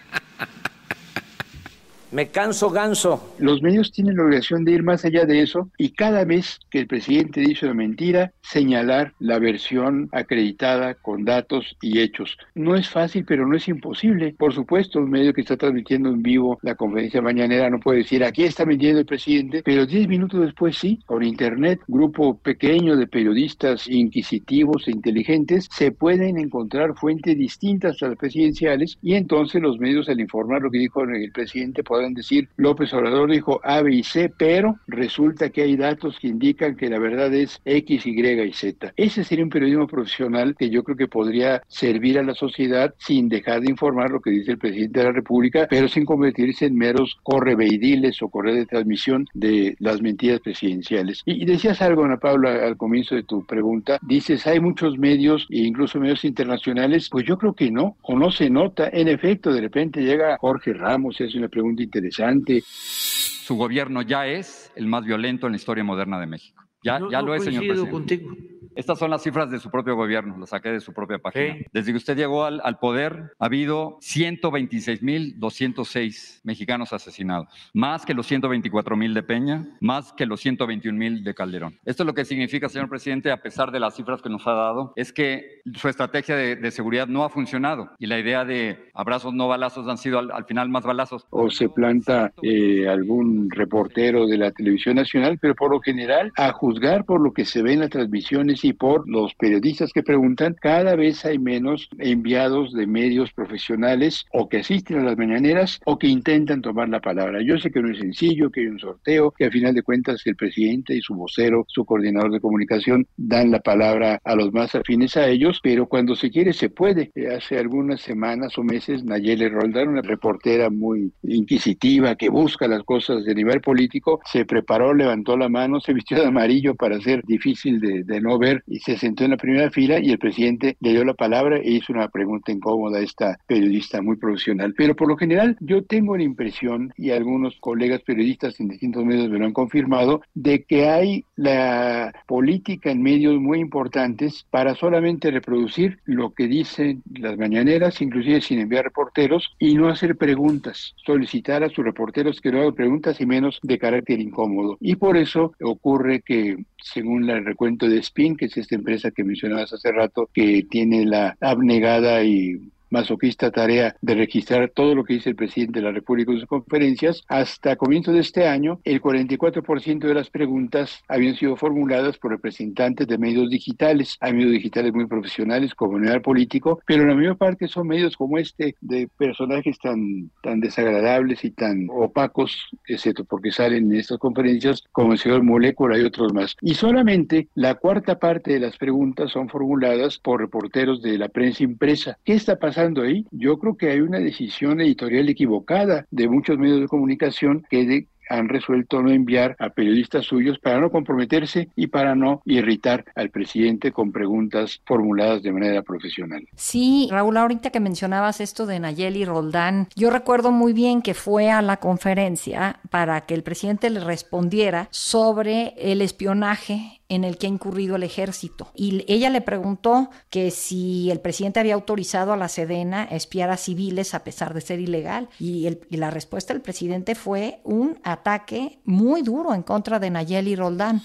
Me 2.14 2.28
canso 2.28 2.70
ganso. 2.70 3.34
Los 3.40 3.64
medios 3.64 3.92
tienen 3.92 4.18
la 4.18 4.24
obligación 4.26 4.64
de 4.66 4.74
ir 4.74 4.84
más 4.84 5.04
allá 5.04 5.26
de 5.26 5.42
eso 5.42 5.72
y 5.80 5.90
cada 5.90 6.24
vez 6.26 6.60
que 6.70 6.78
el 6.78 6.86
presidente 6.86 7.42
dice 7.42 7.66
una 7.66 7.74
mentira, 7.74 8.32
señalar 8.44 9.14
la 9.20 9.40
versión 9.40 10.10
acreditada 10.12 10.94
con 10.94 11.26
datos 11.26 11.76
y 11.82 12.02
hechos. 12.02 12.38
No 12.54 12.76
es 12.76 12.88
fácil, 12.88 13.26
pero 13.26 13.48
no 13.48 13.56
es 13.56 13.68
imposible. 13.68 14.36
Por 14.38 14.54
supuesto, 14.54 15.00
un 15.00 15.10
medio 15.10 15.34
que 15.34 15.42
está 15.42 15.58
transmitiendo 15.58 16.10
en 16.10 16.22
vivo 16.22 16.60
la 16.62 16.76
conferencia 16.76 17.20
mañanera 17.20 17.72
no 17.72 17.80
puede 17.80 18.00
decir 18.00 18.24
aquí 18.24 18.44
está 18.44 18.64
mintiendo 18.64 19.00
el 19.00 19.08
presidente, 19.08 19.64
pero 19.66 19.88
diez 19.88 20.08
minutos 20.08 20.40
después 20.40 20.78
sí, 20.78 21.00
con 21.08 21.24
internet, 21.24 21.80
grupo 21.88 22.38
pequeño 22.38 22.96
de 22.96 23.08
periodistas 23.08 23.88
inquisitivos 23.88 24.88
e 24.88 24.92
inteligentes, 24.92 25.68
se 25.72 25.92
pueden 25.92 26.38
encontrar 26.38 26.94
fuentes 26.94 27.36
distintas 27.36 28.04
a 28.04 28.10
las 28.10 28.18
presidenciales 28.18 29.00
y 29.02 29.16
entonces 29.16 29.64
los 29.64 29.80
medios 29.80 30.10
al 30.10 30.20
informar 30.20 30.62
lo 30.62 30.70
que 30.70 30.78
dijo 30.78 31.02
el 31.02 31.32
presidente 31.32 31.82
decir 32.14 32.50
López 32.58 32.94
Obrador 32.94 33.32
dijo 33.32 33.60
A, 33.64 33.82
B 33.82 33.96
y 33.96 34.04
C, 34.04 34.32
pero 34.38 34.76
resulta 34.88 35.50
que 35.50 35.62
hay 35.62 35.78
datos 35.78 36.18
que 36.20 36.28
indican 36.28 36.76
que 36.76 36.90
la 36.90 37.00
verdad 37.00 37.34
es 37.34 37.62
X, 37.66 38.06
Y 38.06 38.20
y 38.20 38.54
Z. 38.54 38.94
Ese 38.96 39.24
sería 39.24 39.44
un 39.44 39.50
periodismo 39.50 39.88
profesional 39.88 40.56
que 40.58 40.70
yo 40.70 40.84
creo 40.84 40.98
que 40.98 41.08
podría 41.08 41.62
servir 41.68 42.20
a 42.20 42.24
la 42.24 42.34
sociedad 42.34 42.94
sin 42.98 43.30
dejar 43.30 43.62
de 43.62 43.70
informar 43.70 44.12
lo 44.12 44.22
que 44.22 44.32
dice 44.32 44.52
el 44.52 44.58
presidente 44.58 45.00
de 45.00 45.06
la 45.06 45.12
República, 45.12 45.68
pero 45.70 45.88
sin 45.88 46.06
convertirse 46.06 46.66
en 46.66 46.76
meros 46.76 47.18
correveidiles 47.24 48.22
o 48.22 48.30
correos 48.30 48.58
de 48.58 48.66
transmisión 48.66 49.28
de 49.34 49.76
las 49.80 50.02
mentiras 50.02 50.40
presidenciales. 50.40 51.22
Y, 51.26 51.46
decías 51.46 51.82
algo, 51.82 52.04
Ana 52.04 52.18
Paula, 52.18 52.66
al 52.66 52.78
comienzo 52.78 53.16
de 53.16 53.24
tu 53.24 53.46
pregunta, 53.46 54.00
dices, 54.02 54.46
hay 54.48 54.60
muchos 54.60 54.98
medios, 54.98 55.48
e 55.50 55.60
incluso 55.60 56.00
medios 56.00 56.26
internacionales, 56.26 57.10
pues 57.10 57.26
yo 57.26 57.38
creo 57.38 57.54
que 57.54 57.72
no, 57.72 57.96
o 58.02 58.18
no 58.18 58.32
se 58.32 58.50
nota. 58.50 58.90
En 58.92 59.08
efecto, 59.08 59.52
de 59.52 59.62
repente 59.62 60.02
llega 60.02 60.38
Jorge 60.40 60.74
Ramos 60.74 61.20
y 61.20 61.26
hace 61.26 61.38
una 61.38 61.48
pregunta 61.48 61.84
interesante. 61.94 62.64
Su 62.66 63.56
gobierno 63.56 64.02
ya 64.02 64.28
es 64.28 64.72
el 64.76 64.88
más 64.88 65.04
violento 65.04 65.48
en 65.48 65.54
la 65.54 65.58
historia 65.58 65.84
moderna 65.84 66.20
de 66.20 66.28
México. 66.28 66.64
Ya, 66.84 67.00
ya 67.12 67.22
lo 67.22 67.36
es, 67.36 67.44
señor 67.44 67.66
presidente. 67.66 67.92
Contigo. 67.92 68.36
Estas 68.76 69.00
son 69.00 69.12
las 69.12 69.24
cifras 69.24 69.50
de 69.52 69.60
su 69.60 69.70
propio 69.70 69.96
gobierno, 69.96 70.38
las 70.38 70.50
saqué 70.50 70.70
de 70.70 70.80
su 70.80 70.94
propia 70.94 71.20
página. 71.20 71.58
Desde 71.72 71.92
que 71.92 71.98
usted 71.98 72.18
llegó 72.18 72.46
al, 72.46 72.62
al 72.64 72.80
poder, 72.80 73.34
ha 73.40 73.46
habido 73.46 74.00
126.206 74.00 76.42
mexicanos 76.44 76.94
asesinados, 76.94 77.48
más 77.74 78.06
que 78.06 78.14
los 78.14 78.32
124.000 78.32 79.14
de 79.14 79.24
Peña, 79.24 79.68
más 79.80 80.14
que 80.14 80.26
los 80.26 80.46
121.000 80.46 81.24
de 81.24 81.34
Calderón. 81.34 81.80
Esto 81.86 82.04
es 82.04 82.08
lo 82.08 82.14
que 82.14 82.26
significa, 82.26 82.68
señor 82.70 82.90
presidente, 82.90 83.32
a 83.32 83.42
pesar 83.42 83.72
de 83.72 83.80
las 83.80 83.96
cifras 83.96 84.22
que 84.22 84.30
nos 84.30 84.46
ha 84.48 84.54
dado, 84.54 84.94
es 84.96 85.14
que 85.14 85.62
su 85.76 85.90
estrategia 85.90 86.36
de, 86.36 86.56
de 86.56 86.72
seguridad 86.72 87.08
no 87.08 87.24
ha 87.24 87.30
funcionado 87.30 87.92
y 88.00 88.08
la 88.08 88.20
idea 88.20 88.46
de 88.46 88.90
abrazos 88.94 89.34
no 89.34 89.48
balazos 89.48 89.88
han 89.88 89.98
sido 89.98 90.20
al, 90.20 90.32
al 90.32 90.46
final 90.46 90.70
más 90.70 90.84
balazos. 90.84 91.26
O 91.30 91.50
se 91.50 91.70
planta 91.70 92.34
eh, 92.42 92.88
algún 92.88 93.50
reportero 93.50 94.28
de 94.28 94.38
la 94.38 94.52
televisión 94.52 94.96
nacional, 94.96 95.38
pero 95.42 95.56
por 95.56 95.72
lo 95.72 95.80
general, 95.80 96.32
a 96.38 96.52
juzgar 96.52 97.06
por 97.06 97.22
lo 97.22 97.34
que 97.34 97.46
se 97.46 97.62
ve 97.62 97.74
en 97.74 97.82
las 97.82 97.90
transmisiones 97.90 98.63
y 98.64 98.74
por 98.74 99.08
los 99.10 99.34
periodistas 99.36 99.92
que 99.94 100.04
preguntan, 100.04 100.56
cada 100.60 100.96
vez 100.96 101.26
hay 101.26 101.40
menos 101.40 101.90
enviados 102.00 102.74
de 102.74 102.88
medios 102.88 103.32
profesionales 103.34 104.26
o 104.32 104.48
que 104.48 104.60
asisten 104.60 105.00
a 105.00 105.04
las 105.04 105.18
mañaneras 105.18 105.80
o 105.86 105.98
que 105.98 106.08
intentan 106.08 106.62
tomar 106.62 106.90
la 106.90 107.02
palabra. 107.02 107.42
Yo 107.44 107.58
sé 107.58 107.72
que 107.72 107.82
no 107.82 107.92
es 107.92 108.00
sencillo, 108.00 108.50
que 108.50 108.62
hay 108.62 108.68
un 108.68 108.80
sorteo, 108.80 109.32
que 109.32 109.46
al 109.46 109.52
final 109.52 109.74
de 109.74 109.84
cuentas 109.84 110.22
el 110.26 110.36
presidente 110.36 110.96
y 110.96 111.02
su 111.02 111.16
vocero, 111.16 111.66
su 111.68 111.86
coordinador 111.86 112.32
de 112.32 112.40
comunicación, 112.40 113.08
dan 113.18 113.52
la 113.52 113.60
palabra 113.60 114.20
a 114.24 114.36
los 114.36 114.54
más 114.54 114.76
afines 114.76 115.18
a 115.18 115.28
ellos, 115.28 115.60
pero 115.62 115.88
cuando 115.88 116.16
se 116.16 116.30
quiere 116.30 116.54
se 116.54 116.70
puede. 116.70 117.12
Hace 117.36 117.58
algunas 117.58 118.02
semanas 118.02 118.58
o 118.58 118.64
meses, 118.64 119.04
Nayeli 119.04 119.50
Roldán, 119.50 119.90
una 119.90 120.02
reportera 120.02 120.70
muy 120.70 121.12
inquisitiva 121.24 122.16
que 122.16 122.30
busca 122.30 122.68
las 122.68 122.84
cosas 122.84 123.26
de 123.26 123.36
nivel 123.36 123.62
político, 123.62 124.22
se 124.26 124.46
preparó, 124.46 124.94
levantó 124.94 125.38
la 125.38 125.50
mano, 125.50 125.80
se 125.80 125.94
vistió 125.94 126.18
de 126.18 126.28
amarillo 126.28 126.76
para 126.76 127.00
ser 127.02 127.24
difícil 127.26 127.80
de, 127.80 128.04
de 128.04 128.22
no 128.22 128.38
ver 128.38 128.53
y 128.68 128.80
se 128.80 128.98
sentó 128.98 129.24
en 129.24 129.32
la 129.32 129.38
primera 129.38 129.72
fila 129.72 130.00
y 130.00 130.12
el 130.12 130.20
presidente 130.20 130.78
le 130.80 130.92
dio 130.92 131.04
la 131.06 131.14
palabra 131.14 131.58
e 131.58 131.72
hizo 131.72 131.94
una 131.94 132.08
pregunta 132.10 132.52
incómoda 132.52 133.00
a 133.00 133.04
esta 133.04 133.40
periodista 133.48 134.02
muy 134.02 134.18
profesional. 134.18 134.74
Pero 134.78 134.96
por 134.96 135.08
lo 135.08 135.18
general 135.18 135.58
yo 135.60 135.84
tengo 135.84 136.18
la 136.18 136.24
impresión, 136.24 136.94
y 136.98 137.12
algunos 137.12 137.58
colegas 137.60 138.02
periodistas 138.02 138.60
en 138.60 138.68
distintos 138.68 139.06
medios 139.06 139.30
me 139.30 139.40
lo 139.40 139.46
han 139.46 139.54
confirmado, 139.54 140.22
de 140.34 140.64
que 140.64 140.90
hay 140.90 141.26
la 141.36 142.14
política 142.28 142.92
en 142.92 143.02
medios 143.02 143.40
muy 143.40 143.60
importantes 143.60 144.46
para 144.50 144.76
solamente 144.76 145.32
reproducir 145.32 146.00
lo 146.06 146.34
que 146.34 146.48
dicen 146.48 147.04
las 147.14 147.38
mañaneras, 147.38 148.02
inclusive 148.02 148.42
sin 148.42 148.60
enviar 148.60 148.86
reporteros, 148.86 149.52
y 149.60 149.76
no 149.76 149.88
hacer 149.88 150.16
preguntas, 150.18 150.94
solicitar 151.06 151.64
a 151.64 151.70
sus 151.70 151.86
reporteros 151.86 152.42
que 152.42 152.52
no 152.52 152.62
hagan 152.62 152.76
preguntas 152.76 153.20
y 153.22 153.26
menos 153.26 153.60
de 153.64 153.78
carácter 153.78 154.20
incómodo. 154.20 154.78
Y 154.80 154.96
por 154.96 155.18
eso 155.18 155.54
ocurre 155.62 156.22
que, 156.22 156.58
según 156.84 157.30
el 157.30 157.46
recuento 157.46 157.88
de 157.88 158.00
Spin, 158.00 158.36
que 158.36 158.46
es 158.46 158.58
esta 158.58 158.76
empresa 158.76 159.12
que 159.12 159.24
mencionabas 159.24 159.72
hace 159.72 159.92
rato, 159.92 160.30
que 160.34 160.64
tiene 160.70 161.06
la 161.06 161.38
abnegada 161.40 162.24
y 162.24 162.73
masoquista 162.94 163.50
tarea 163.52 163.96
de 164.02 164.16
registrar 164.16 164.70
todo 164.70 164.94
lo 164.94 165.04
que 165.04 165.16
dice 165.16 165.32
el 165.32 165.36
presidente 165.36 165.80
de 165.80 165.86
la 165.86 165.92
República 165.92 166.32
en 166.32 166.40
sus 166.40 166.48
conferencias, 166.48 167.24
hasta 167.28 167.76
comienzo 167.76 168.14
de 168.14 168.20
este 168.20 168.48
año, 168.48 168.80
el 168.84 169.02
44% 169.02 170.08
de 170.08 170.14
las 170.14 170.30
preguntas 170.30 171.02
habían 171.08 171.36
sido 171.36 171.58
formuladas 171.58 172.18
por 172.20 172.32
representantes 172.32 173.08
de 173.08 173.18
medios 173.18 173.50
digitales. 173.50 174.16
Hay 174.22 174.34
medios 174.34 174.52
digitales 174.52 174.94
muy 174.94 175.08
profesionales 175.08 175.74
como 175.74 175.98
el 175.98 176.22
político, 176.22 176.80
pero 176.86 177.06
la 177.06 177.16
mayor 177.16 177.38
parte 177.38 177.68
son 177.68 177.88
medios 177.88 178.16
como 178.16 178.38
este, 178.38 178.76
de 178.82 179.10
personajes 179.18 179.80
tan, 179.80 180.30
tan 180.44 180.60
desagradables 180.60 181.44
y 181.44 181.52
tan 181.52 181.88
opacos, 181.90 182.70
excepto 182.88 183.26
porque 183.26 183.52
salen 183.52 183.92
en 183.92 184.00
estas 184.00 184.20
conferencias, 184.20 184.84
como 184.92 185.14
el 185.14 185.18
señor 185.18 185.42
Molécula 185.42 185.98
y 185.98 186.04
otros 186.04 186.32
más. 186.34 186.56
Y 186.62 186.76
solamente 186.76 187.48
la 187.56 187.76
cuarta 187.76 188.20
parte 188.20 188.54
de 188.54 188.60
las 188.60 188.78
preguntas 188.78 189.32
son 189.32 189.50
formuladas 189.50 190.20
por 190.20 190.42
reporteros 190.42 191.02
de 191.02 191.18
la 191.18 191.30
prensa 191.30 191.64
impresa. 191.64 192.20
¿Qué 192.24 192.34
está 192.34 192.58
pasando? 192.58 192.83
Yo 193.32 193.60
creo 193.60 193.78
que 193.78 193.90
hay 193.90 194.02
una 194.02 194.20
decisión 194.20 194.82
editorial 194.82 195.30
equivocada 195.30 196.06
de 196.12 196.28
muchos 196.28 196.58
medios 196.58 196.82
de 196.82 196.88
comunicación 196.88 197.66
que 197.70 197.86
de, 197.86 198.08
han 198.30 198.50
resuelto 198.50 199.02
no 199.02 199.12
enviar 199.12 199.56
a 199.60 199.70
periodistas 199.70 200.26
suyos 200.26 200.60
para 200.60 200.80
no 200.80 200.92
comprometerse 200.92 201.70
y 201.76 201.88
para 201.88 202.16
no 202.16 202.42
irritar 202.46 203.06
al 203.16 203.30
presidente 203.30 203.92
con 203.92 204.12
preguntas 204.12 204.82
formuladas 204.86 205.44
de 205.44 205.52
manera 205.52 205.82
profesional. 205.82 206.48
Sí, 206.56 207.08
Raúl, 207.12 207.38
ahorita 207.38 207.70
que 207.70 207.80
mencionabas 207.80 208.42
esto 208.42 208.66
de 208.66 208.80
Nayeli 208.80 209.26
Roldán, 209.26 209.88
yo 209.96 210.10
recuerdo 210.10 210.52
muy 210.52 210.74
bien 210.74 211.02
que 211.02 211.14
fue 211.14 211.52
a 211.52 211.62
la 211.62 211.78
conferencia 211.78 212.80
para 212.90 213.22
que 213.22 213.34
el 213.34 213.44
presidente 213.44 213.90
le 213.90 214.00
respondiera 214.00 214.88
sobre 214.92 215.74
el 215.78 216.02
espionaje 216.02 217.02
en 217.10 217.24
el 217.24 217.38
que 217.38 217.48
ha 217.48 217.50
incurrido 217.50 217.96
el 217.96 218.04
ejército. 218.04 218.72
Y 218.76 219.06
ella 219.08 219.30
le 219.30 219.42
preguntó 219.42 220.10
que 220.30 220.52
si 220.52 221.12
el 221.12 221.20
presidente 221.20 221.60
había 221.60 221.76
autorizado 221.76 222.34
a 222.34 222.38
la 222.38 222.48
Sedena 222.48 223.04
a 223.04 223.16
espiar 223.16 223.50
a 223.50 223.58
civiles 223.58 224.14
a 224.14 224.24
pesar 224.24 224.54
de 224.54 224.62
ser 224.62 224.80
ilegal. 224.80 225.30
Y, 225.40 225.68
el, 225.68 225.82
y 225.90 225.98
la 225.98 226.12
respuesta 226.12 226.54
del 226.54 226.62
presidente 226.62 227.16
fue 227.16 227.60
un 227.64 228.00
ataque 228.04 228.80
muy 228.86 229.22
duro 229.22 229.54
en 229.54 229.64
contra 229.64 230.00
de 230.00 230.10
Nayeli 230.10 230.56
Roldán. 230.56 231.02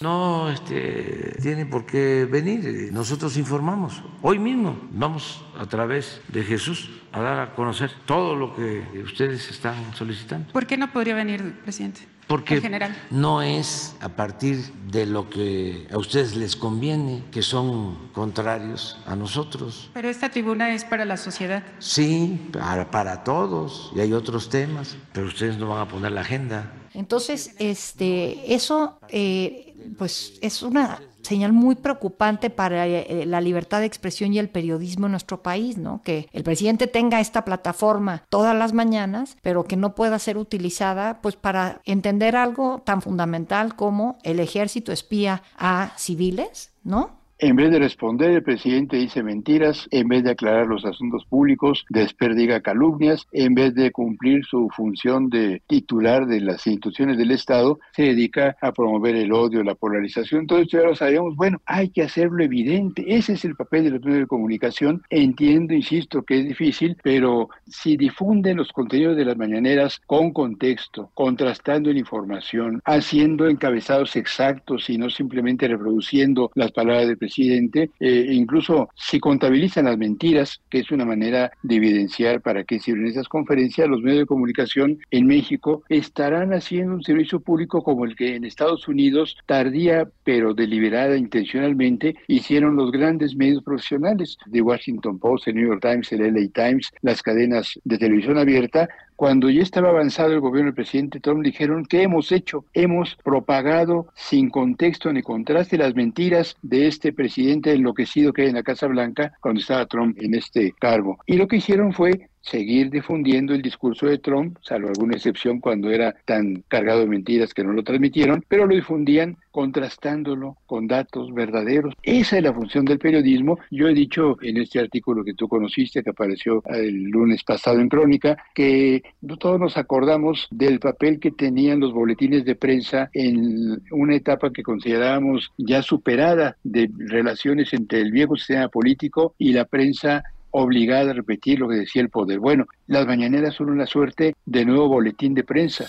No 0.00 0.50
este, 0.50 1.36
tiene 1.40 1.64
por 1.64 1.86
qué 1.86 2.26
venir. 2.28 2.90
Nosotros 2.92 3.36
informamos. 3.36 4.02
Hoy 4.20 4.40
mismo 4.40 4.76
vamos 4.90 5.44
a 5.56 5.66
través 5.66 6.20
de 6.26 6.42
Jesús 6.42 6.90
a 7.12 7.20
dar 7.20 7.38
a 7.38 7.54
conocer 7.54 7.92
todo 8.04 8.34
lo 8.34 8.56
que 8.56 8.82
ustedes 9.04 9.48
están 9.48 9.94
solicitando. 9.94 10.52
¿Por 10.52 10.66
qué 10.66 10.76
no 10.76 10.92
podría 10.92 11.14
venir, 11.14 11.60
presidente? 11.62 12.11
Porque 12.26 12.62
no 13.10 13.42
es 13.42 13.94
a 14.00 14.08
partir 14.10 14.72
de 14.90 15.06
lo 15.06 15.28
que 15.28 15.86
a 15.92 15.98
ustedes 15.98 16.34
les 16.36 16.56
conviene, 16.56 17.24
que 17.30 17.42
son 17.42 18.08
contrarios 18.12 18.98
a 19.06 19.16
nosotros. 19.16 19.90
Pero 19.92 20.08
esta 20.08 20.30
tribuna 20.30 20.74
es 20.74 20.84
para 20.84 21.04
la 21.04 21.16
sociedad. 21.16 21.62
Sí, 21.78 22.48
para, 22.52 22.90
para 22.90 23.24
todos, 23.24 23.92
y 23.94 24.00
hay 24.00 24.12
otros 24.12 24.48
temas, 24.48 24.96
pero 25.12 25.26
ustedes 25.26 25.58
no 25.58 25.68
van 25.68 25.80
a 25.80 25.88
poner 25.88 26.12
la 26.12 26.22
agenda. 26.22 26.72
Entonces, 26.94 27.54
este, 27.58 28.54
eso, 28.54 28.98
eh, 29.08 29.74
pues, 29.98 30.38
es 30.40 30.62
una 30.62 31.00
señal 31.22 31.52
muy 31.52 31.74
preocupante 31.74 32.50
para 32.50 32.86
eh, 32.86 33.24
la 33.26 33.40
libertad 33.40 33.80
de 33.80 33.86
expresión 33.86 34.32
y 34.34 34.38
el 34.38 34.48
periodismo 34.48 35.06
en 35.06 35.12
nuestro 35.12 35.42
país, 35.42 35.78
¿no? 35.78 36.02
Que 36.02 36.28
el 36.32 36.42
presidente 36.42 36.86
tenga 36.86 37.20
esta 37.20 37.44
plataforma 37.44 38.24
todas 38.28 38.56
las 38.56 38.72
mañanas, 38.72 39.36
pero 39.42 39.64
que 39.64 39.76
no 39.76 39.94
pueda 39.94 40.18
ser 40.18 40.36
utilizada, 40.36 41.20
pues, 41.22 41.36
para 41.36 41.80
entender 41.84 42.36
algo 42.36 42.82
tan 42.84 43.02
fundamental 43.02 43.76
como 43.76 44.18
el 44.22 44.40
ejército 44.40 44.92
espía 44.92 45.42
a 45.56 45.92
civiles, 45.96 46.72
¿no? 46.84 47.21
En 47.42 47.56
vez 47.56 47.72
de 47.72 47.80
responder, 47.80 48.30
el 48.30 48.44
presidente 48.44 48.96
dice 48.96 49.20
mentiras, 49.20 49.88
en 49.90 50.06
vez 50.06 50.22
de 50.22 50.30
aclarar 50.30 50.68
los 50.68 50.84
asuntos 50.84 51.24
públicos, 51.24 51.84
desperdiga 51.88 52.60
calumnias, 52.60 53.26
en 53.32 53.54
vez 53.54 53.74
de 53.74 53.90
cumplir 53.90 54.44
su 54.44 54.68
función 54.68 55.28
de 55.28 55.60
titular 55.66 56.26
de 56.26 56.40
las 56.40 56.64
instituciones 56.68 57.18
del 57.18 57.32
Estado, 57.32 57.80
se 57.96 58.04
dedica 58.04 58.56
a 58.60 58.70
promover 58.70 59.16
el 59.16 59.32
odio, 59.32 59.64
la 59.64 59.74
polarización. 59.74 60.46
Todo 60.46 60.60
esto 60.60 60.78
ya 60.78 60.86
lo 60.86 60.94
sabíamos. 60.94 61.34
Bueno, 61.34 61.60
hay 61.66 61.88
que 61.88 62.02
hacerlo 62.02 62.44
evidente. 62.44 63.04
Ese 63.08 63.32
es 63.32 63.44
el 63.44 63.56
papel 63.56 63.82
de 63.82 63.90
los 63.90 64.04
medios 64.04 64.20
de 64.20 64.26
comunicación. 64.28 65.02
Entiendo, 65.10 65.74
insisto, 65.74 66.22
que 66.22 66.38
es 66.38 66.46
difícil, 66.46 66.96
pero 67.02 67.48
si 67.66 67.96
difunden 67.96 68.58
los 68.58 68.70
contenidos 68.70 69.16
de 69.16 69.24
las 69.24 69.36
mañaneras 69.36 70.00
con 70.06 70.32
contexto, 70.32 71.10
contrastando 71.14 71.92
la 71.92 71.98
información, 71.98 72.80
haciendo 72.84 73.48
encabezados 73.48 74.14
exactos 74.14 74.88
y 74.88 74.96
no 74.96 75.10
simplemente 75.10 75.66
reproduciendo 75.66 76.52
las 76.54 76.70
palabras 76.70 77.08
del 77.08 77.18
presidente, 77.18 77.31
eh, 77.38 78.26
incluso 78.30 78.88
si 78.94 79.20
contabilizan 79.20 79.86
las 79.86 79.98
mentiras, 79.98 80.60
que 80.70 80.80
es 80.80 80.90
una 80.90 81.04
manera 81.04 81.50
de 81.62 81.76
evidenciar 81.76 82.40
para 82.40 82.64
qué 82.64 82.78
sirven 82.78 83.06
esas 83.06 83.28
conferencias, 83.28 83.88
los 83.88 84.02
medios 84.02 84.20
de 84.20 84.26
comunicación 84.26 84.98
en 85.10 85.26
México 85.26 85.82
estarán 85.88 86.52
haciendo 86.52 86.94
un 86.94 87.02
servicio 87.02 87.40
público 87.40 87.82
como 87.82 88.04
el 88.04 88.16
que 88.16 88.36
en 88.36 88.44
Estados 88.44 88.88
Unidos, 88.88 89.36
tardía 89.46 90.08
pero 90.24 90.54
deliberada 90.54 91.16
intencionalmente, 91.16 92.14
hicieron 92.28 92.76
los 92.76 92.90
grandes 92.90 93.34
medios 93.34 93.62
profesionales, 93.62 94.36
de 94.46 94.62
Washington 94.62 95.18
Post, 95.18 95.48
el 95.48 95.56
New 95.56 95.68
York 95.68 95.82
Times, 95.82 96.12
el 96.12 96.34
LA 96.34 96.48
Times, 96.52 96.90
las 97.02 97.22
cadenas 97.22 97.78
de 97.84 97.98
televisión 97.98 98.38
abierta, 98.38 98.88
cuando 99.22 99.48
ya 99.50 99.62
estaba 99.62 99.90
avanzado 99.90 100.32
el 100.32 100.40
gobierno 100.40 100.70
del 100.70 100.74
presidente 100.74 101.20
Trump, 101.20 101.44
dijeron, 101.44 101.86
¿qué 101.86 102.02
hemos 102.02 102.32
hecho? 102.32 102.64
Hemos 102.72 103.14
propagado 103.22 104.08
sin 104.16 104.50
contexto 104.50 105.12
ni 105.12 105.22
contraste 105.22 105.78
las 105.78 105.94
mentiras 105.94 106.56
de 106.60 106.88
este 106.88 107.12
presidente 107.12 107.72
enloquecido 107.72 108.32
que 108.32 108.42
hay 108.42 108.48
en 108.48 108.56
la 108.56 108.64
Casa 108.64 108.88
Blanca 108.88 109.32
cuando 109.40 109.60
estaba 109.60 109.86
Trump 109.86 110.18
en 110.20 110.34
este 110.34 110.72
cargo. 110.72 111.18
Y 111.24 111.36
lo 111.36 111.46
que 111.46 111.58
hicieron 111.58 111.92
fue 111.92 112.30
seguir 112.42 112.90
difundiendo 112.90 113.54
el 113.54 113.62
discurso 113.62 114.06
de 114.06 114.18
Trump, 114.18 114.58
salvo 114.62 114.88
alguna 114.88 115.16
excepción 115.16 115.60
cuando 115.60 115.90
era 115.90 116.14
tan 116.24 116.62
cargado 116.68 117.00
de 117.00 117.06
mentiras 117.06 117.54
que 117.54 117.64
no 117.64 117.72
lo 117.72 117.82
transmitieron, 117.82 118.44
pero 118.48 118.66
lo 118.66 118.74
difundían 118.74 119.36
contrastándolo 119.50 120.56
con 120.66 120.88
datos 120.88 121.32
verdaderos. 121.32 121.94
Esa 122.02 122.38
es 122.38 122.42
la 122.42 122.52
función 122.52 122.84
del 122.84 122.98
periodismo. 122.98 123.58
Yo 123.70 123.88
he 123.88 123.94
dicho 123.94 124.36
en 124.42 124.56
este 124.56 124.80
artículo 124.80 125.24
que 125.24 125.34
tú 125.34 125.46
conociste, 125.46 126.02
que 126.02 126.10
apareció 126.10 126.62
el 126.66 127.04
lunes 127.04 127.44
pasado 127.44 127.78
en 127.80 127.88
Crónica, 127.88 128.36
que 128.54 129.02
todos 129.38 129.60
nos 129.60 129.76
acordamos 129.76 130.48
del 130.50 130.80
papel 130.80 131.20
que 131.20 131.30
tenían 131.30 131.80
los 131.80 131.92
boletines 131.92 132.44
de 132.44 132.54
prensa 132.54 133.10
en 133.12 133.82
una 133.90 134.16
etapa 134.16 134.52
que 134.52 134.62
considerábamos 134.62 135.52
ya 135.58 135.82
superada 135.82 136.56
de 136.64 136.90
relaciones 136.96 137.72
entre 137.72 138.00
el 138.00 138.10
viejo 138.10 138.36
sistema 138.36 138.68
político 138.68 139.34
y 139.38 139.52
la 139.52 139.66
prensa 139.66 140.24
obligada 140.52 141.10
a 141.10 141.14
repetir 141.14 141.58
lo 141.58 141.68
que 141.68 141.76
decía 141.76 142.02
el 142.02 142.08
poder. 142.08 142.38
Bueno, 142.38 142.66
las 142.86 143.06
mañaneras 143.06 143.54
son 143.54 143.70
una 143.70 143.86
suerte 143.86 144.34
de 144.46 144.64
nuevo 144.64 144.88
boletín 144.88 145.34
de 145.34 145.44
prensa. 145.44 145.86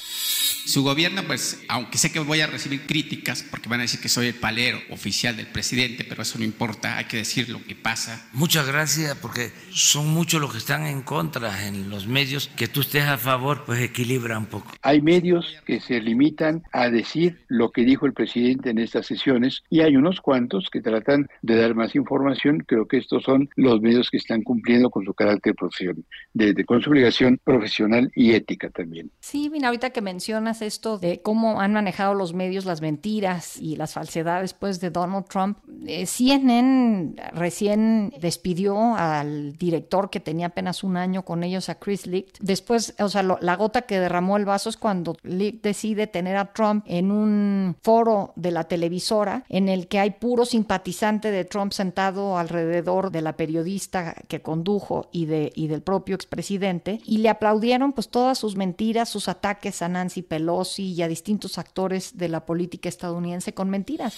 Su 0.65 0.81
gobierno, 0.81 1.23
pues, 1.27 1.61
aunque 1.67 1.97
sé 1.97 2.13
que 2.13 2.19
voy 2.19 2.39
a 2.39 2.47
recibir 2.47 2.87
críticas, 2.87 3.43
porque 3.43 3.67
van 3.67 3.81
a 3.81 3.83
decir 3.83 3.99
que 3.99 4.07
soy 4.07 4.27
el 4.27 4.35
palero 4.35 4.79
oficial 4.91 5.35
del 5.35 5.47
presidente, 5.47 6.05
pero 6.07 6.21
eso 6.21 6.39
no 6.39 6.45
importa, 6.45 6.97
hay 6.97 7.05
que 7.05 7.17
decir 7.17 7.49
lo 7.49 7.61
que 7.61 7.75
pasa. 7.75 8.29
Muchas 8.31 8.65
gracias, 8.65 9.17
porque 9.17 9.51
son 9.71 10.07
muchos 10.07 10.39
los 10.39 10.53
que 10.53 10.59
están 10.59 10.87
en 10.87 11.01
contra 11.01 11.67
en 11.67 11.89
los 11.89 12.07
medios, 12.07 12.49
que 12.55 12.69
tú 12.69 12.79
estés 12.79 13.03
a 13.03 13.17
favor, 13.17 13.63
pues 13.65 13.81
equilibra 13.81 14.37
un 14.37 14.45
poco. 14.45 14.71
Hay 14.81 15.01
medios 15.01 15.53
que 15.65 15.81
se 15.81 15.99
limitan 15.99 16.63
a 16.71 16.89
decir 16.89 17.39
lo 17.49 17.71
que 17.71 17.83
dijo 17.83 18.05
el 18.05 18.13
presidente 18.13 18.69
en 18.69 18.77
estas 18.77 19.05
sesiones, 19.05 19.63
y 19.69 19.81
hay 19.81 19.97
unos 19.97 20.21
cuantos 20.21 20.69
que 20.71 20.79
tratan 20.79 21.27
de 21.41 21.57
dar 21.57 21.75
más 21.75 21.93
información. 21.93 22.63
Creo 22.65 22.87
que 22.87 22.97
estos 22.97 23.23
son 23.23 23.49
los 23.57 23.81
medios 23.81 24.09
que 24.09 24.17
están 24.17 24.43
cumpliendo 24.43 24.52
con 24.91 25.05
su 25.05 25.13
carácter 25.13 25.55
profesional, 25.55 26.03
de, 26.33 26.65
con 26.65 26.81
su 26.81 26.89
obligación 26.89 27.39
profesional 27.43 28.11
y 28.15 28.33
ética 28.33 28.69
también. 28.69 29.11
Sí, 29.19 29.49
mira, 29.49 29.67
ahorita 29.67 29.91
que 29.91 30.01
mencionas 30.01 30.61
esto 30.61 30.97
de 30.97 31.21
cómo 31.21 31.61
han 31.61 31.73
manejado 31.73 32.13
los 32.13 32.33
medios 32.33 32.65
las 32.65 32.81
mentiras 32.81 33.57
y 33.59 33.75
las 33.75 33.93
falsedades 33.93 34.53
pues 34.53 34.79
de 34.79 34.89
Donald 34.89 35.25
Trump. 35.27 35.57
Eh, 35.85 36.05
CNN 36.05 37.15
recién 37.33 38.13
despidió 38.19 38.95
al 38.95 39.53
director 39.57 40.09
que 40.09 40.19
tenía 40.19 40.47
apenas 40.47 40.83
un 40.83 40.97
año 40.97 41.23
con 41.23 41.43
ellos, 41.43 41.69
a 41.69 41.75
Chris 41.75 42.07
Licht. 42.07 42.37
Después, 42.39 42.95
o 42.99 43.09
sea, 43.09 43.23
la 43.23 43.55
gota 43.55 43.83
que 43.83 43.99
derramó 43.99 44.37
el 44.37 44.45
vaso 44.45 44.69
es 44.69 44.77
cuando 44.77 45.17
Licht 45.23 45.63
decide 45.63 46.07
tener 46.07 46.37
a 46.37 46.53
Trump 46.53 46.85
en 46.87 47.11
un 47.11 47.75
foro 47.81 48.33
de 48.35 48.51
la 48.51 48.65
televisora 48.65 49.43
en 49.49 49.69
el 49.69 49.87
que 49.87 49.99
hay 49.99 50.11
puro 50.11 50.45
simpatizante 50.45 51.31
de 51.31 51.45
Trump 51.45 51.71
sentado 51.71 52.37
alrededor 52.37 53.11
de 53.11 53.21
la 53.21 53.35
periodista 53.35 54.15
que 54.27 54.41
condujo 54.43 55.09
y, 55.11 55.25
de, 55.25 55.51
y 55.55 55.67
del 55.67 55.81
propio 55.81 56.13
expresidente 56.13 57.01
y 57.05 57.17
le 57.17 57.29
aplaudieron 57.29 57.93
pues 57.93 58.09
todas 58.09 58.37
sus 58.37 58.55
mentiras, 58.55 59.09
sus 59.09 59.27
ataques 59.27 59.81
a 59.81 59.89
Nancy 59.89 60.21
Pelosi 60.21 60.93
y 60.93 61.01
a 61.01 61.07
distintos 61.07 61.57
actores 61.57 62.17
de 62.17 62.29
la 62.29 62.45
política 62.45 62.89
estadounidense 62.89 63.53
con 63.53 63.69
mentiras. 63.71 64.13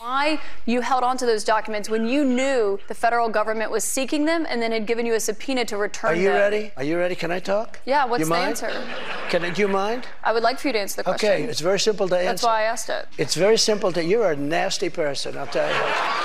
Why 0.00 0.38
you 0.64 0.80
held 0.80 1.02
on 1.02 1.16
to 1.16 1.26
those 1.26 1.42
documents 1.42 1.90
when 1.90 2.06
you 2.06 2.24
knew 2.24 2.78
the 2.86 2.94
federal 2.94 3.28
government 3.28 3.72
was 3.72 3.82
seeking 3.82 4.26
them 4.26 4.46
and 4.48 4.62
then 4.62 4.70
had 4.70 4.86
given 4.86 5.04
you 5.04 5.14
a 5.14 5.20
subpoena 5.20 5.64
to 5.64 5.76
return 5.76 6.10
them? 6.10 6.18
Are 6.18 6.22
you 6.22 6.28
them. 6.28 6.38
ready? 6.38 6.70
Are 6.76 6.84
you 6.84 6.96
ready? 6.96 7.16
Can 7.16 7.32
I 7.32 7.40
talk? 7.40 7.80
Yeah, 7.84 8.04
what's 8.04 8.20
you 8.20 8.26
the 8.26 8.30
mind? 8.30 8.50
answer? 8.50 8.70
Can 9.28 9.44
I, 9.44 9.50
do 9.50 9.62
you 9.62 9.66
mind? 9.66 10.06
I 10.22 10.32
would 10.32 10.44
like 10.44 10.60
for 10.60 10.68
you 10.68 10.74
to 10.74 10.78
answer 10.78 10.98
the 10.98 11.02
question. 11.02 11.28
Okay, 11.28 11.42
it's 11.42 11.60
very 11.60 11.80
simple 11.80 12.08
to 12.08 12.16
answer. 12.16 12.28
That's 12.28 12.42
why 12.44 12.60
I 12.60 12.62
asked 12.66 12.88
it. 12.90 13.08
It's 13.18 13.34
very 13.34 13.58
simple 13.58 13.90
to 13.92 14.04
you're 14.04 14.30
a 14.30 14.36
nasty 14.36 14.88
person, 14.88 15.36
I'll 15.36 15.48
tell 15.48 15.68
you. 15.68 16.17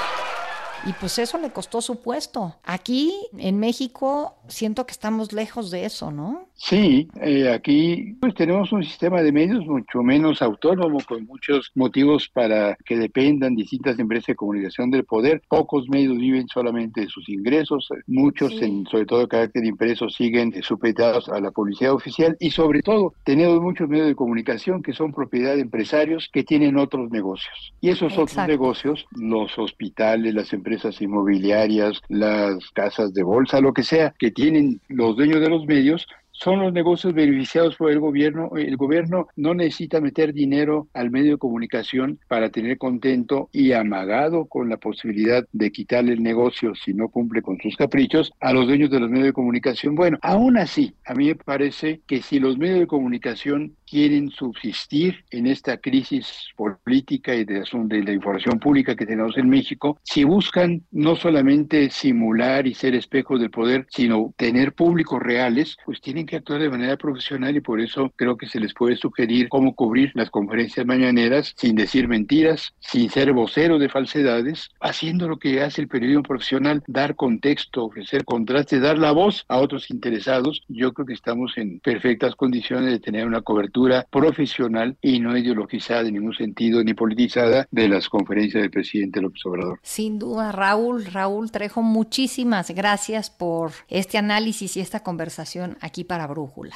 Y 0.86 0.92
pues 0.94 1.18
eso 1.18 1.38
le 1.38 1.52
costó 1.52 1.82
su 1.82 2.02
puesto. 2.02 2.56
Aquí 2.64 3.28
en 3.38 3.58
México 3.60 4.36
siento 4.50 4.86
que 4.86 4.92
estamos 4.92 5.32
lejos 5.32 5.72
de 5.72 5.86
eso, 5.86 6.12
¿no? 6.12 6.50
Sí, 6.66 7.10
eh, 7.20 7.52
aquí 7.52 8.16
pues 8.22 8.34
tenemos 8.36 8.72
un 8.72 8.86
sistema 8.86 9.22
de 9.22 9.34
medios 9.34 9.66
mucho 9.66 10.02
menos 10.02 10.42
autónomo, 10.42 11.00
con 11.06 11.26
muchos 11.26 11.70
motivos 11.76 12.30
para 12.30 12.78
que 12.86 12.96
dependan 12.98 13.54
distintas 13.54 14.00
empresas 14.00 14.28
de 14.28 14.36
comunicación 14.36 14.90
del 14.90 15.04
poder. 15.04 15.42
Pocos 15.50 15.90
medios 15.90 16.18
viven 16.18 16.48
solamente 16.48 17.02
de 17.02 17.08
sus 17.10 17.28
ingresos, 17.28 17.90
muchos, 18.08 18.54
en, 18.62 18.86
sobre 18.86 19.06
todo 19.06 19.20
de 19.20 19.28
carácter 19.28 19.66
impreso, 19.66 20.08
siguen 20.08 20.54
supeditados 20.64 21.28
a 21.28 21.42
la 21.42 21.52
publicidad 21.52 21.92
oficial 21.92 22.38
y 22.40 22.52
sobre 22.52 22.82
todo 22.82 23.14
tenemos 23.26 23.60
muchos 23.60 23.90
medios 23.90 24.08
de 24.08 24.16
comunicación 24.16 24.82
que 24.82 24.94
son 24.94 25.12
propiedad 25.12 25.56
de 25.56 25.62
empresarios 25.64 26.30
que 26.32 26.46
tienen 26.46 26.78
otros 26.78 27.12
negocios. 27.12 27.74
Y 27.82 27.90
esos 27.90 28.14
Exacto. 28.14 28.22
otros 28.22 28.48
negocios, 28.48 29.06
los 29.18 29.60
hospitales, 29.60 30.34
las 30.34 30.54
empresas 30.54 31.02
inmobiliarias, 31.02 32.00
las 32.08 32.70
casas 32.72 33.14
de 33.14 33.24
bolsa, 33.24 33.60
lo 33.60 33.74
que 33.74 33.84
sea, 33.84 34.14
que 34.18 34.32
tienen 34.32 34.80
los 34.88 35.18
dueños 35.18 35.42
de 35.42 35.50
los 35.50 35.66
medios, 35.66 36.08
son 36.34 36.60
los 36.60 36.74
negocios 36.74 37.14
beneficiados 37.14 37.78
por 37.78 37.92
el 37.92 38.00
gobierno. 38.00 38.52
El 38.58 38.76
gobierno 38.76 39.28
no 39.36 39.54
necesita 39.54 40.02
meter 40.02 40.34
dinero 40.34 40.90
al 40.94 41.12
medio 41.12 41.34
de 41.34 41.38
comunicación 41.38 42.20
para 42.28 42.50
tener 42.50 42.78
contento 42.78 43.50
y 43.54 43.72
amagado 43.72 44.46
con 44.46 44.68
la 44.68 44.78
posibilidad 44.78 45.46
de 45.52 45.72
quitarle 45.72 46.14
el 46.14 46.24
negocio 46.24 46.74
si 46.76 46.94
no 46.94 47.10
cumple 47.10 47.42
con 47.42 47.60
sus 47.62 47.78
caprichos 47.78 48.34
a 48.40 48.52
los 48.52 48.68
dueños 48.68 48.90
de 48.90 49.00
los 49.00 49.10
medios 49.10 49.28
de 49.28 49.34
comunicación. 49.34 49.96
Bueno, 49.96 50.18
aún 50.22 50.58
así, 50.58 50.96
a 51.06 51.14
mí 51.14 51.28
me 51.28 51.36
parece 51.36 52.02
que 52.08 52.22
si 52.22 52.40
los 52.40 52.58
medios 52.58 52.80
de 52.80 52.88
comunicación 52.88 53.76
quieren 53.90 54.30
subsistir 54.30 55.24
en 55.32 55.48
esta 55.48 55.78
crisis 55.78 56.50
política 56.56 57.36
y 57.36 57.46
de, 57.46 57.64
de 57.64 58.04
la 58.04 58.14
información 58.14 58.60
pública 58.60 58.96
que 58.96 59.06
tenemos 59.06 59.38
en 59.38 59.50
México, 59.50 60.00
si 60.04 60.24
buscan 60.24 60.84
no 60.92 61.16
solamente 61.16 61.90
simular 61.90 62.68
y 62.68 62.74
ser 62.74 62.96
espejos 62.96 63.40
del 63.40 63.50
poder, 63.50 63.86
sino 63.90 64.34
tener 64.38 64.74
públicos 64.74 65.22
reales, 65.22 65.78
pues 65.86 66.02
tienen 66.02 66.26
que 66.26 66.38
actuar 66.38 66.62
de 66.62 66.70
manera 66.70 66.98
profesional 66.98 67.56
y 67.56 67.62
por 67.62 67.80
eso 67.80 68.12
creo 68.16 68.38
que 68.38 68.48
se 68.48 68.60
les 68.60 68.74
puede 68.74 68.96
sugerir 68.96 69.50
cómo 69.50 69.76
cubrir 69.76 70.12
las 70.16 70.30
conferencias 70.30 70.86
mañaneras 70.86 71.54
sin 71.58 71.76
decir 71.76 72.08
mentiras, 72.08 72.74
sin 72.80 73.10
ser 73.10 73.34
vocero 73.34 73.80
de 73.80 73.90
falsedades, 73.90 74.70
haciendo 74.80 75.28
lo 75.28 75.38
que 75.38 75.62
hace 75.62 75.82
el 75.82 75.88
periodismo 75.88 76.24
profesional, 76.24 76.84
dar 76.88 77.16
contexto, 77.16 77.86
ofrecer 77.86 78.26
contraste, 78.26 78.80
dar 78.80 78.98
la 78.98 79.12
voz 79.12 79.46
a 79.48 79.58
otros 79.58 79.90
interesados. 79.90 80.64
Yo 80.68 80.94
creo 80.94 81.06
que 81.06 81.14
estamos 81.14 81.58
en 81.58 81.80
perfectas 81.80 82.36
condiciones 82.36 82.92
de 82.92 83.00
tener 83.00 83.28
una 83.28 83.42
cobertura 83.42 83.83
profesional 84.10 84.98
y 85.02 85.20
no 85.20 85.38
ideologizada 85.38 86.08
en 86.08 86.14
ningún 86.16 86.34
sentido 86.34 86.84
ni 86.84 86.94
politizada 86.94 87.68
de 87.72 87.88
las 87.88 88.10
conferencias 88.10 88.62
del 88.62 88.72
presidente 88.72 89.22
López 89.22 89.46
Obrador. 89.46 89.80
Sin 89.82 90.20
duda, 90.20 90.52
Raúl, 90.52 91.06
Raúl 91.06 91.52
Trejo, 91.52 91.82
muchísimas 91.82 92.72
gracias 92.72 93.30
por 93.30 93.72
este 93.88 94.18
análisis 94.18 94.78
y 94.78 94.82
esta 94.82 95.02
conversación 95.02 95.78
aquí 95.82 96.04
para 96.04 96.28
Brújula. 96.28 96.76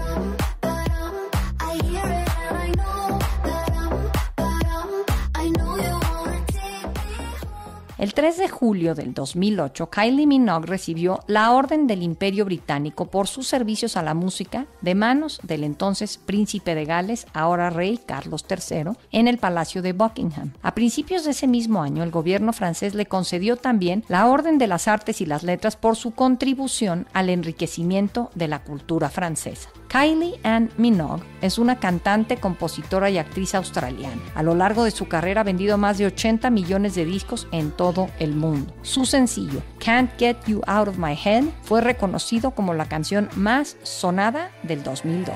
El 8.01 8.15
3 8.15 8.35
de 8.37 8.49
julio 8.49 8.95
del 8.95 9.13
2008, 9.13 9.91
Kylie 9.91 10.25
Minogue 10.25 10.65
recibió 10.65 11.19
la 11.27 11.51
Orden 11.51 11.85
del 11.85 12.01
Imperio 12.01 12.45
Británico 12.45 13.11
por 13.11 13.27
sus 13.27 13.47
servicios 13.47 13.95
a 13.95 14.01
la 14.01 14.15
música 14.15 14.65
de 14.81 14.95
manos 14.95 15.39
del 15.43 15.63
entonces 15.63 16.17
príncipe 16.17 16.73
de 16.73 16.85
Gales, 16.85 17.27
ahora 17.31 17.69
rey 17.69 17.99
Carlos 18.03 18.43
III, 18.49 18.93
en 19.11 19.27
el 19.27 19.37
Palacio 19.37 19.83
de 19.83 19.93
Buckingham. 19.93 20.51
A 20.63 20.73
principios 20.73 21.25
de 21.25 21.29
ese 21.29 21.45
mismo 21.45 21.83
año, 21.83 22.01
el 22.01 22.09
gobierno 22.09 22.53
francés 22.53 22.95
le 22.95 23.05
concedió 23.05 23.55
también 23.55 24.03
la 24.07 24.25
Orden 24.25 24.57
de 24.57 24.65
las 24.65 24.87
Artes 24.87 25.21
y 25.21 25.27
las 25.27 25.43
Letras 25.43 25.75
por 25.75 25.95
su 25.95 26.09
contribución 26.09 27.05
al 27.13 27.29
enriquecimiento 27.29 28.31
de 28.33 28.47
la 28.47 28.63
cultura 28.63 29.11
francesa. 29.11 29.69
Kylie 29.91 30.39
Ann 30.43 30.69
Minogue 30.77 31.21
es 31.41 31.57
una 31.57 31.77
cantante, 31.77 32.37
compositora 32.37 33.09
y 33.09 33.17
actriz 33.17 33.53
australiana. 33.55 34.21
A 34.35 34.41
lo 34.41 34.55
largo 34.55 34.85
de 34.85 34.91
su 34.91 35.09
carrera 35.09 35.41
ha 35.41 35.43
vendido 35.43 35.77
más 35.77 35.97
de 35.97 36.05
80 36.05 36.49
millones 36.49 36.95
de 36.95 37.03
discos 37.03 37.49
en 37.51 37.71
todo 37.71 38.07
el 38.17 38.33
mundo. 38.33 38.73
Su 38.83 39.05
sencillo, 39.05 39.61
Can't 39.83 40.09
Get 40.17 40.37
You 40.47 40.61
Out 40.65 40.87
of 40.87 40.97
My 40.97 41.17
Head, 41.21 41.43
fue 41.63 41.81
reconocido 41.81 42.51
como 42.51 42.73
la 42.73 42.85
canción 42.85 43.27
más 43.35 43.75
sonada 43.83 44.51
del 44.63 44.81
2002. 44.81 45.35